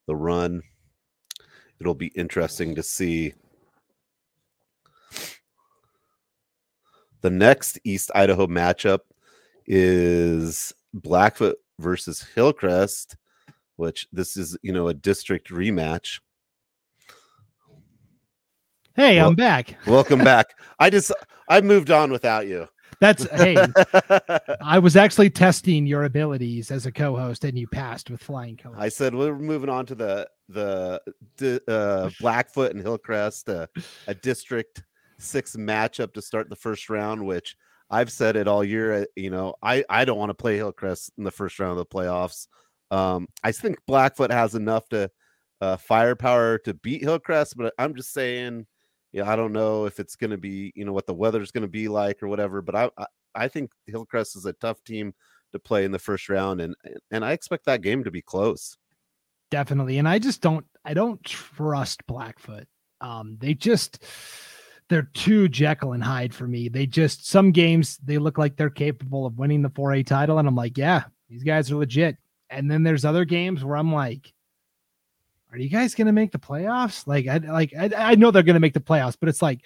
[0.07, 0.61] the run?
[1.79, 3.33] It'll be interesting to see.
[7.21, 8.99] The next East Idaho matchup
[9.65, 13.17] is Blackfoot versus Hillcrest,
[13.75, 16.19] which this is, you know, a district rematch.
[18.95, 19.77] Hey, well, I'm back.
[19.87, 20.47] welcome back.
[20.79, 21.11] I just
[21.47, 22.67] I moved on without you.
[22.99, 23.57] That's hey.
[24.61, 28.77] I was actually testing your abilities as a co-host, and you passed with flying colors.
[28.79, 31.01] I said we're moving on to the the,
[31.37, 33.67] the uh, Blackfoot and Hillcrest, uh,
[34.07, 34.83] a District
[35.19, 37.55] Six matchup to start the first round, which
[37.89, 39.01] I've said it all year.
[39.01, 41.77] Uh, you know, I I don't want to play Hillcrest in the first round of
[41.77, 42.47] the playoffs.
[42.91, 45.11] Um, I think Blackfoot has enough to
[45.61, 48.65] uh, firepower to beat Hillcrest, but I'm just saying,
[49.11, 51.63] yeah, I don't know if it's going to be, you know, what the weather's going
[51.63, 52.61] to be like or whatever.
[52.61, 55.13] But I, I I think Hillcrest is a tough team
[55.51, 56.75] to play in the first round, and
[57.11, 58.77] and I expect that game to be close.
[59.51, 62.67] Definitely, and I just don't I don't trust Blackfoot.
[63.01, 64.03] Um, they just
[64.89, 66.69] they're too Jekyll and Hyde for me.
[66.69, 70.47] They just some games they look like they're capable of winning the 4A title, and
[70.47, 72.17] I'm like, yeah, these guys are legit.
[72.49, 74.33] And then there's other games where I'm like,
[75.51, 77.07] are you guys gonna make the playoffs?
[77.07, 79.61] Like, I like I, I know they're gonna make the playoffs, but it's like,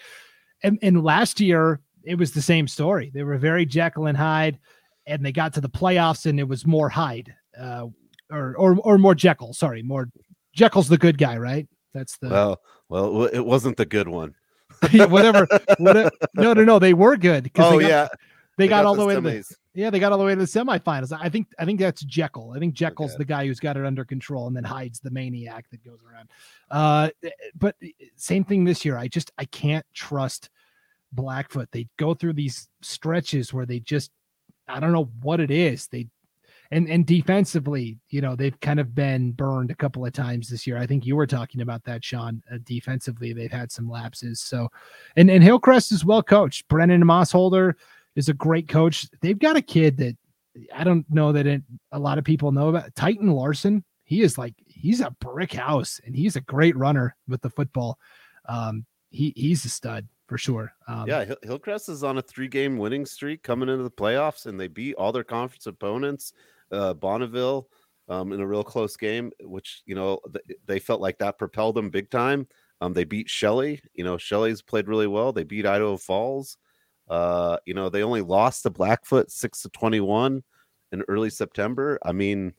[0.62, 3.10] and, and last year it was the same story.
[3.12, 4.58] They were very Jekyll and Hyde,
[5.06, 7.34] and they got to the playoffs, and it was more Hyde.
[7.58, 7.86] Uh,
[8.30, 9.52] or or or more Jekyll.
[9.52, 10.08] Sorry, more
[10.54, 11.68] Jekyll's the good guy, right?
[11.92, 14.34] That's the well, well, it wasn't the good one.
[14.92, 15.46] whatever,
[15.78, 16.10] whatever.
[16.34, 16.78] No, no, no.
[16.78, 17.50] They were good.
[17.56, 18.08] Oh they got, yeah,
[18.56, 19.54] they, got, got all the the way to the semis.
[19.74, 21.16] yeah, they got all the way to the semifinals.
[21.18, 22.52] I think I think that's Jekyll.
[22.54, 23.18] I think Jekyll's Okay.
[23.18, 26.30] the guy who's got it under control and then hides the maniac that goes around.
[26.70, 27.10] Uh,
[27.58, 27.76] but
[28.16, 28.96] same thing this year.
[28.96, 30.50] I just I can't trust
[31.12, 31.68] Blackfoot.
[31.72, 34.10] They go through these stretches where they just
[34.68, 35.86] I don't know what it is.
[35.88, 36.08] They
[36.70, 40.66] and and defensively, you know, they've kind of been burned a couple of times this
[40.66, 40.78] year.
[40.78, 42.42] I think you were talking about that, Sean.
[42.52, 44.40] Uh, defensively, they've had some lapses.
[44.40, 44.68] So,
[45.16, 46.66] and and Hillcrest is well coached.
[46.68, 47.74] Brennan Mossholder
[48.16, 49.06] is a great coach.
[49.20, 50.16] They've got a kid that
[50.74, 51.62] I don't know that it,
[51.92, 52.94] a lot of people know about.
[52.94, 53.84] Titan Larson.
[54.04, 57.98] He is like he's a brick house, and he's a great runner with the football.
[58.48, 60.72] Um, he he's a stud for sure.
[60.86, 64.58] Um, yeah, Hill- Hillcrest is on a three-game winning streak coming into the playoffs, and
[64.60, 66.32] they beat all their conference opponents.
[66.70, 67.68] Uh, Bonneville
[68.08, 71.76] um, in a real close game, which you know th- they felt like that propelled
[71.76, 72.46] them big time.
[72.80, 73.80] Um, they beat Shelley.
[73.94, 75.32] You know, Shelley's played really well.
[75.32, 76.58] They beat Idaho Falls.
[77.08, 80.42] Uh, you know, they only lost to Blackfoot six to twenty-one
[80.92, 81.98] in early September.
[82.02, 82.54] I mean,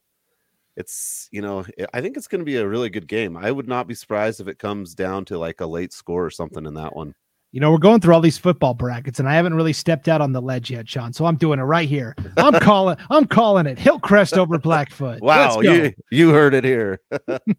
[0.75, 3.37] it's you know, I think it's going to be a really good game.
[3.37, 6.29] I would not be surprised if it comes down to like a late score or
[6.29, 7.15] something in that one.
[7.55, 10.19] You know, we're going through all these football brackets, and I haven't really stepped out
[10.19, 11.13] on the ledge yet, Sean.
[11.13, 12.13] So I'm doing it right here.
[12.35, 12.97] I'm calling.
[13.09, 15.21] I'm calling it Hillcrest over Blackfoot.
[15.21, 16.99] Wow, you you heard it here.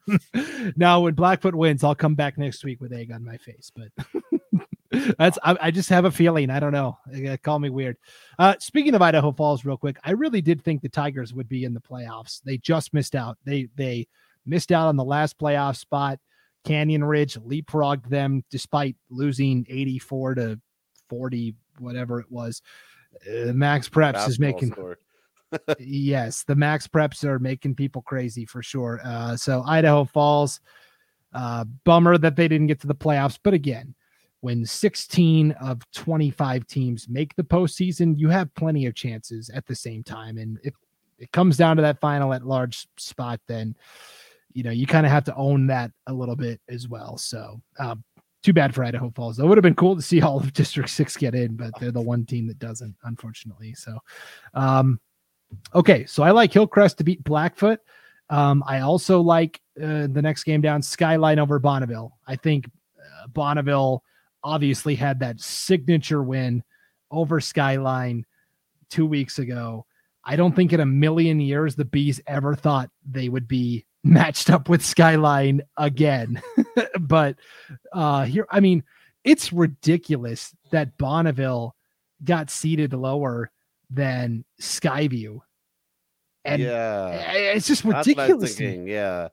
[0.76, 3.72] now, when Blackfoot wins, I'll come back next week with egg on my face.
[3.74, 3.88] But
[5.18, 6.50] that's I, I just have a feeling.
[6.50, 6.98] I don't know.
[7.42, 7.96] Call me weird.
[8.38, 11.64] Uh, speaking of Idaho Falls, real quick, I really did think the Tigers would be
[11.64, 12.42] in the playoffs.
[12.42, 13.38] They just missed out.
[13.44, 14.06] They they
[14.44, 16.18] missed out on the last playoff spot.
[16.64, 20.60] Canyon Ridge leapfrogged them despite losing 84 to
[21.08, 22.60] 40, whatever it was.
[23.26, 24.74] Uh, Max Preps is making
[25.78, 29.00] yes, the max preps are making people crazy for sure.
[29.04, 30.60] Uh, so Idaho Falls,
[31.32, 33.38] uh, bummer that they didn't get to the playoffs.
[33.42, 33.94] But again,
[34.40, 39.74] when 16 of 25 teams make the postseason, you have plenty of chances at the
[39.74, 40.38] same time.
[40.38, 40.74] And if
[41.18, 43.74] it comes down to that final at large spot, then
[44.52, 47.16] you know you kind of have to own that a little bit as well.
[47.18, 48.04] So um,
[48.42, 49.36] too bad for Idaho Falls.
[49.36, 51.72] Though it would have been cool to see all of District Six get in, but
[51.80, 53.74] they're the one team that doesn't, unfortunately.
[53.74, 53.98] So,
[54.54, 55.00] um,
[55.74, 57.80] okay, so I like Hillcrest to beat Blackfoot.
[58.30, 62.16] Um, I also like uh, the next game down, Skyline over Bonneville.
[62.26, 62.66] I think
[62.98, 64.02] uh, Bonneville
[64.46, 66.62] obviously had that signature win
[67.10, 68.24] over Skyline
[68.88, 69.84] two weeks ago.
[70.24, 74.48] I don't think in a million years the Bees ever thought they would be matched
[74.48, 76.40] up with Skyline again.
[77.00, 77.36] but
[77.92, 78.84] uh here, I mean,
[79.24, 81.74] it's ridiculous that Bonneville
[82.22, 83.50] got seated lower
[83.90, 85.40] than Skyview.
[86.44, 88.60] And yeah, it's just that's what I'm ridiculous.
[88.60, 89.28] Yeah,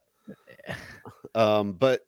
[1.35, 2.01] um, but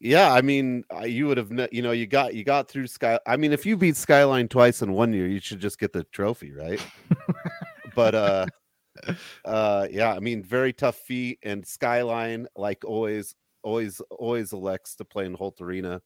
[0.00, 3.20] yeah, I mean, you would have, you know, you got you got through Sky.
[3.26, 6.04] I mean, if you beat Skyline twice in one year, you should just get the
[6.04, 6.84] trophy, right?
[7.94, 8.46] but uh,
[9.44, 15.04] uh, yeah, I mean, very tough feat, and Skyline, like always, always, always elects to
[15.04, 16.00] play in Holt Arena.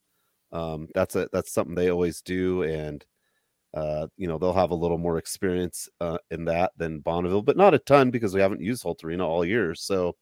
[0.51, 3.05] Um, that's a that's something they always do, and
[3.75, 7.57] uh, you know they'll have a little more experience uh, in that than Bonneville, but
[7.57, 9.73] not a ton because we haven't used Holt Arena all year.
[9.77, 10.17] So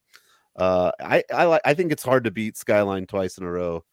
[0.57, 3.84] uh, I I I think it's hard to beat Skyline twice in a row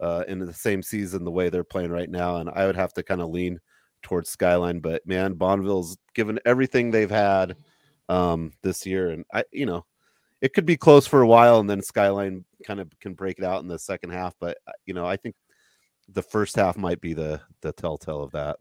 [0.00, 2.92] uh, in the same season the way they're playing right now, and I would have
[2.94, 3.60] to kind of lean
[4.02, 4.80] towards Skyline.
[4.80, 7.56] But man, Bonneville's given everything they've had
[8.08, 9.84] um, this year, and I you know
[10.40, 13.44] it could be close for a while, and then Skyline kind of can break it
[13.44, 14.34] out in the second half.
[14.40, 15.36] But uh, you know I think
[16.08, 18.58] the first half might be the the telltale of that.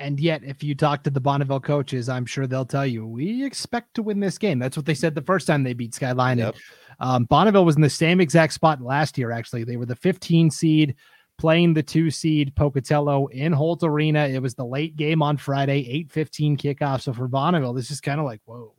[0.00, 3.44] And yet, if you talk to the Bonneville coaches, I'm sure they'll tell you we
[3.44, 4.58] expect to win this game.
[4.58, 6.38] That's what they said the first time they beat Skyline.
[6.38, 6.56] Yep.
[7.00, 9.30] Um, Bonneville was in the same exact spot last year.
[9.30, 10.96] Actually, they were the 15 seed
[11.38, 14.26] playing the two seed Pocatello in Holt Arena.
[14.26, 17.02] It was the late game on Friday, 8:15 kickoff.
[17.02, 18.74] So for Bonneville, this is kind of like whoa,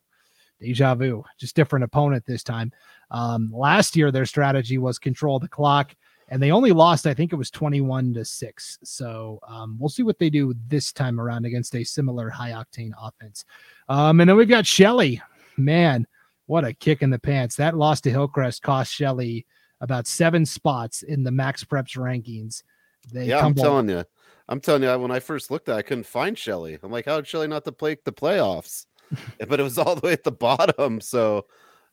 [0.59, 1.23] deja vu.
[1.39, 2.71] Just different opponent this time.
[3.11, 5.95] Um, last year, their strategy was control the clock
[6.31, 10.03] and they only lost i think it was 21 to 6 so um, we'll see
[10.03, 13.45] what they do this time around against a similar high octane offense
[13.89, 15.21] um, and then we've got shelley
[15.57, 16.07] man
[16.47, 19.45] what a kick in the pants that loss to hillcrest cost shelley
[19.81, 22.63] about seven spots in the max preps rankings
[23.11, 24.03] they yeah, I'm telling you.
[24.47, 26.77] I'm telling you, when I first looked at it, I couldn't find Shelley.
[26.81, 28.85] I'm like, how did Shelley not to play the playoffs?
[29.47, 31.01] but it was all the way at the bottom.
[31.01, 31.45] So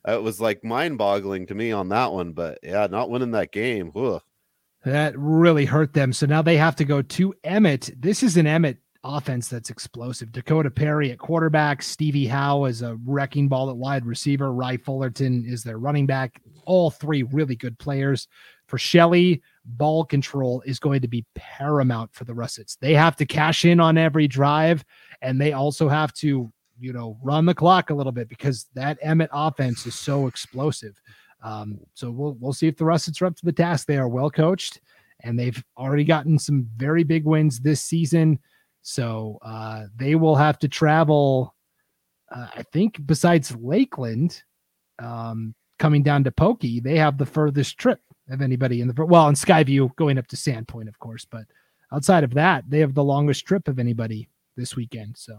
[0.07, 2.33] it was like mind boggling to me on that one.
[2.33, 3.91] But yeah, not winning that game.
[3.93, 4.21] Whew.
[4.89, 6.15] That really hurt them.
[6.15, 7.91] So now they have to go to Emmett.
[7.95, 10.33] This is an Emmett offense that's explosive.
[10.33, 15.45] Dakota Perry at quarterback, Stevie Howe is a wrecking ball at wide receiver, Rye Fullerton
[15.47, 16.41] is their running back.
[16.65, 18.29] All three really good players.
[18.67, 22.77] For Shelley, ball control is going to be paramount for the Russets.
[22.77, 24.87] They have to cash in on every drive,
[25.21, 28.97] and they also have to, you know, run the clock a little bit because that
[29.03, 30.99] Emmett offense is so explosive.
[31.43, 33.87] Um, so we'll we'll see if the Russets are up to the task.
[33.87, 34.81] They are well coached,
[35.23, 38.39] and they've already gotten some very big wins this season.
[38.83, 41.55] So uh, they will have to travel.
[42.35, 44.43] Uh, I think besides Lakeland,
[44.99, 49.29] um, coming down to Pokey, they have the furthest trip of anybody in the well,
[49.29, 51.25] in Skyview going up to Sandpoint, of course.
[51.25, 51.45] But
[51.93, 55.17] outside of that, they have the longest trip of anybody this weekend.
[55.17, 55.39] So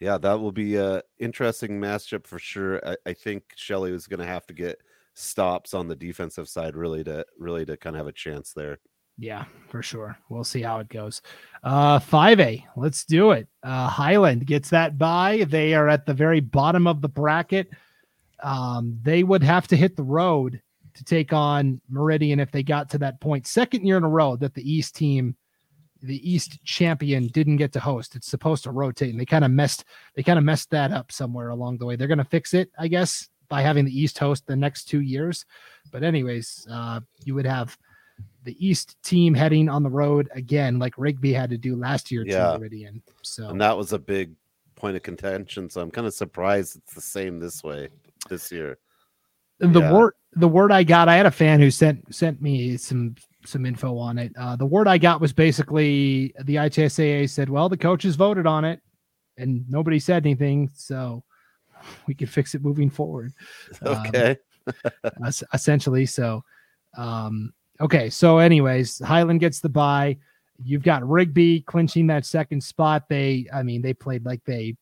[0.00, 2.80] yeah, that will be a interesting matchup for sure.
[2.86, 4.80] I, I think Shelley is going to have to get
[5.14, 8.78] stops on the defensive side really to really to kind of have a chance there.
[9.18, 10.16] Yeah, for sure.
[10.30, 11.20] We'll see how it goes.
[11.62, 13.46] Uh 5A, let's do it.
[13.62, 15.44] Uh Highland gets that by.
[15.48, 17.68] They are at the very bottom of the bracket.
[18.42, 20.62] Um, they would have to hit the road
[20.94, 23.46] to take on Meridian if they got to that point.
[23.46, 25.36] Second year in a row that the East team,
[26.02, 28.16] the East champion, didn't get to host.
[28.16, 29.84] It's supposed to rotate, and they kind of messed
[30.14, 31.96] they kind of messed that up somewhere along the way.
[31.96, 35.00] They're going to fix it, I guess, by having the East host the next two
[35.00, 35.44] years.
[35.90, 37.76] But anyways, uh, you would have
[38.44, 42.24] the East team heading on the road again, like Rigby had to do last year
[42.26, 42.52] yeah.
[42.52, 43.02] to Meridian.
[43.22, 44.34] So and that was a big
[44.76, 45.68] point of contention.
[45.68, 47.88] So I'm kind of surprised it's the same this way
[48.28, 48.78] this year.
[49.58, 49.92] The yeah.
[49.92, 53.14] word the word I got, I had a fan who sent sent me some
[53.44, 54.32] some info on it.
[54.38, 58.64] Uh, the word I got was basically the IHSAA said, "Well, the coaches voted on
[58.64, 58.80] it,
[59.36, 61.24] and nobody said anything, so
[62.06, 63.32] we can fix it moving forward."
[63.82, 64.36] Okay.
[65.02, 66.44] Um, essentially, so
[66.96, 68.10] um, okay.
[68.10, 70.18] So, anyways, Highland gets the bye.
[70.62, 73.08] You've got Rigby clinching that second spot.
[73.08, 74.76] They, I mean, they played like they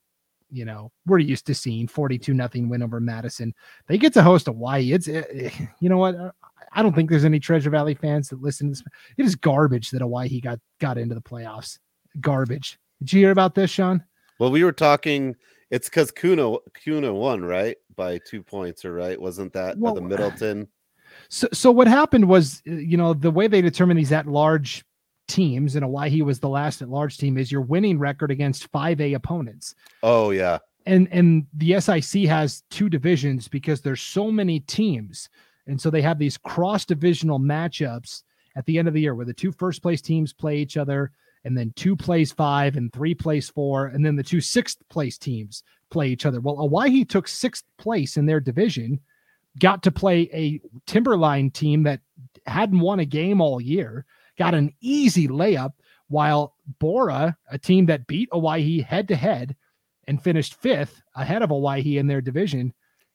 [0.51, 3.55] you know we're used to seeing 42 nothing win over Madison.
[3.87, 4.93] They get to host Owyhee.
[4.93, 6.35] It's it, you know what
[6.73, 8.83] I don't think there's any Treasure Valley fans that listen to this.
[9.17, 11.79] It is garbage that Owyhee got got into the playoffs.
[12.21, 12.79] Garbage.
[13.01, 14.05] Did you hear about this, Sean?
[14.39, 15.37] Well, we were talking.
[15.71, 19.21] It's because Kuna Kuna won right by two points, or right?
[19.21, 20.69] Wasn't that well, the Middleton?
[21.29, 24.85] So, so what happened was, you know, the way they determine these at large
[25.27, 29.15] teams, and Owyhee was the last at large team is your winning record against 5A
[29.15, 29.75] opponents.
[30.03, 30.59] Oh yeah.
[30.87, 35.29] And and the SIC has two divisions because there's so many teams.
[35.69, 38.23] And so they have these cross divisional matchups
[38.57, 41.13] at the end of the year where the two first place teams play each other
[41.45, 45.19] and then two plays five and three plays four and then the two sixth place
[45.19, 46.41] teams play each other.
[46.41, 48.99] Well, Owyhee took sixth place in their division,
[49.59, 52.01] got to play a Timberline team that
[52.47, 54.05] hadn't won a game all year
[54.39, 55.73] got an easy layup,
[56.07, 59.55] while Borah, a team that beat Owyhee head to head
[60.07, 62.73] and finished fifth ahead of Owyhee in their division,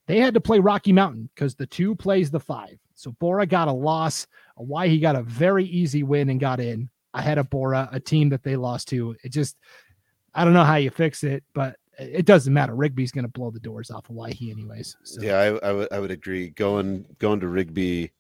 [0.07, 2.77] they had to play Rocky Mountain because the two plays the five.
[2.93, 4.27] So Borah got a loss.
[4.57, 8.43] Owyhee got a very easy win and got in ahead of Borah, a team that
[8.43, 9.15] they lost to.
[9.23, 9.57] It just,
[10.33, 12.75] I don't know how you fix it, but it doesn't matter.
[12.75, 14.97] Rigby's going to blow the doors off of Owyhee anyways.
[15.03, 15.21] So.
[15.21, 16.49] Yeah, I, I, would I would agree.
[16.49, 18.11] Going going to Rigby,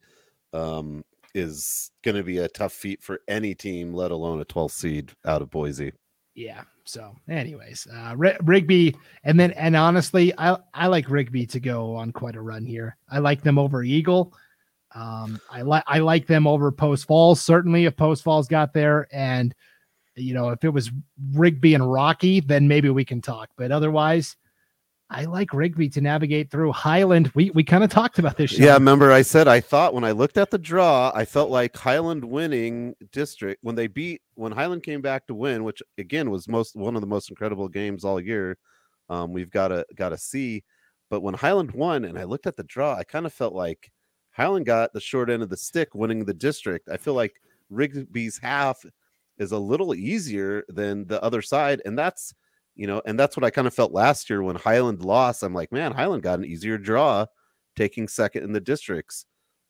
[0.53, 1.03] um,
[1.33, 5.11] is going to be a tough feat for any team, let alone a 12th seed
[5.25, 5.93] out of Boise.
[6.35, 6.63] Yeah.
[6.85, 11.95] So, anyways, uh, R- Rigby, and then and honestly, I I like Rigby to go
[11.95, 12.97] on quite a run here.
[13.09, 14.33] I like them over Eagle.
[14.93, 17.41] Um, I like I like them over Post Falls.
[17.41, 19.55] Certainly, if Post Falls got there, and
[20.15, 20.91] you know, if it was
[21.33, 23.49] Rigby and Rocky, then maybe we can talk.
[23.57, 24.35] But otherwise,
[25.09, 27.31] I like Rigby to navigate through Highland.
[27.35, 28.51] We we kind of talked about this.
[28.51, 28.63] Show.
[28.63, 31.75] Yeah, remember I said I thought when I looked at the draw, I felt like
[31.77, 36.47] Highland winning district when they beat when Highland came back to win, which again was
[36.47, 38.57] most one of the most incredible games all year.
[39.09, 40.63] Um, we've got to got to see,
[41.09, 43.91] but when Highland won, and I looked at the draw, I kind of felt like
[44.31, 46.89] Highland got the short end of the stick, winning the district.
[46.89, 47.39] I feel like
[47.69, 48.83] Rigby's half
[49.37, 52.33] is a little easier than the other side, and that's
[52.75, 55.43] you know, and that's what I kind of felt last year when Highland lost.
[55.43, 57.25] I'm like, man, Highland got an easier draw
[57.75, 59.25] taking second in the districts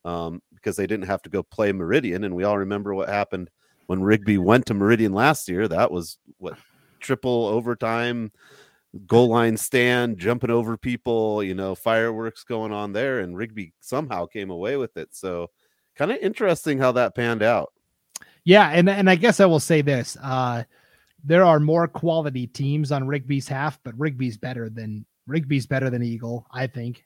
[0.05, 2.23] um, because they didn't have to go play Meridian.
[2.23, 3.49] And we all remember what happened
[3.87, 5.67] when Rigby went to Meridian last year.
[5.67, 6.57] That was what
[6.99, 8.31] triple overtime,
[9.05, 13.19] goal line stand, jumping over people, you know, fireworks going on there.
[13.19, 15.09] And Rigby somehow came away with it.
[15.11, 15.49] So
[15.95, 17.73] kind of interesting how that panned out.
[18.45, 18.69] Yeah.
[18.69, 20.17] And, and I guess I will say this.
[20.21, 20.63] Uh,
[21.23, 26.03] there are more quality teams on Rigby's half, but Rigby's better than Rigby's better than
[26.03, 26.45] Eagle.
[26.51, 27.05] I think.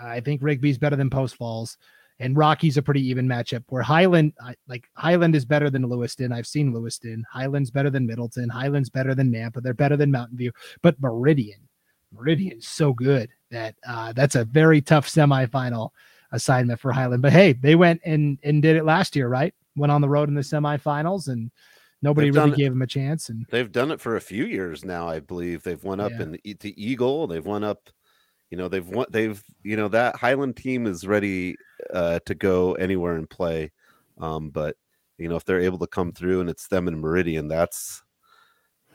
[0.00, 1.76] I think Rigby's better than Post Falls,
[2.18, 3.64] and Rocky's a pretty even matchup.
[3.68, 4.32] Where Highland,
[4.66, 6.32] like Highland, is better than Lewiston.
[6.32, 7.24] I've seen Lewiston.
[7.30, 8.48] Highland's better than Middleton.
[8.48, 9.62] Highland's better than Nampa.
[9.62, 10.50] They're better than Mountain View.
[10.80, 11.68] But Meridian,
[12.10, 15.90] Meridian's so good that uh, that's a very tough semifinal
[16.32, 17.20] assignment for Highland.
[17.20, 19.52] But hey, they went and and did it last year, right?
[19.76, 21.50] Went on the road in the semifinals and
[22.02, 23.28] nobody they've really gave them a chance.
[23.28, 25.62] And they've done it for a few years now, I believe.
[25.62, 26.22] They've won up yeah.
[26.22, 27.26] in the, the Eagle.
[27.26, 27.88] They've won up.
[28.50, 29.06] You know, they've won.
[29.10, 31.56] They've you know that Highland team is ready
[31.92, 33.70] uh, to go anywhere and play.
[34.18, 34.76] Um, but
[35.18, 38.02] you know, if they're able to come through and it's them and Meridian, that's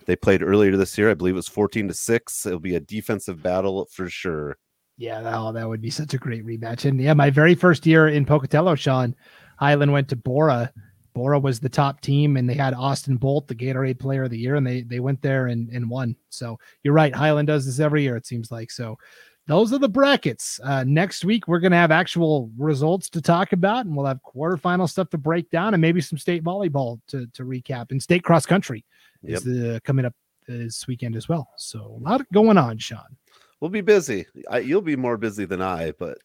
[0.06, 1.10] they played earlier this year.
[1.10, 2.46] I believe it was 14 to 6.
[2.46, 4.58] It'll be a defensive battle for sure.
[4.98, 6.86] Yeah, that, oh, that would be such a great rematch.
[6.86, 9.16] And yeah, my very first year in Pocatello, Sean,
[9.60, 10.72] Highland went to Borah.
[11.18, 14.38] Borah was the top team, and they had Austin Bolt, the Gatorade Player of the
[14.38, 16.16] Year, and they they went there and, and won.
[16.30, 18.16] So you're right, Highland does this every year.
[18.16, 19.00] It seems like so.
[19.48, 20.60] Those are the brackets.
[20.64, 24.20] Uh, next week we're going to have actual results to talk about, and we'll have
[24.22, 28.24] quarterfinal stuff to break down, and maybe some state volleyball to to recap, and state
[28.24, 28.86] cross country
[29.24, 29.38] yep.
[29.38, 30.14] is the, coming up
[30.48, 31.50] this weekend as well.
[31.58, 33.18] So a lot going on, Sean.
[33.60, 34.28] We'll be busy.
[34.52, 36.20] I, you'll be more busy than I, but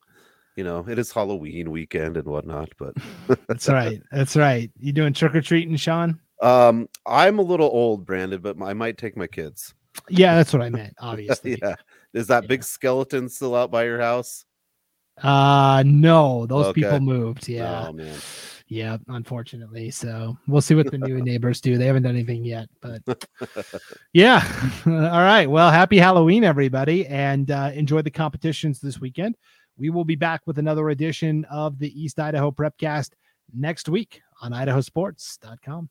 [0.56, 2.94] you know, it is Halloween weekend and whatnot, but
[3.48, 4.02] that's right.
[4.10, 4.70] That's right.
[4.78, 6.20] You doing trick or treating, Sean?
[6.42, 9.74] Um, I'm a little old, Brandon, but I might take my kids.
[10.08, 10.94] Yeah, that's what I meant.
[10.98, 11.58] Obviously.
[11.62, 11.76] yeah.
[12.12, 12.48] Is that yeah.
[12.48, 14.44] big skeleton still out by your house?
[15.22, 16.80] Uh no, those okay.
[16.80, 17.46] people moved.
[17.46, 17.86] Yeah.
[17.88, 18.18] Oh man.
[18.66, 19.90] Yeah, unfortunately.
[19.90, 21.76] So we'll see what the new neighbors do.
[21.76, 23.02] They haven't done anything yet, but
[24.14, 24.42] yeah.
[24.86, 25.46] All right.
[25.46, 29.36] Well, happy Halloween, everybody, and uh, enjoy the competitions this weekend.
[29.76, 33.10] We will be back with another edition of the East Idaho Prepcast
[33.54, 35.88] next week on idahosports.com.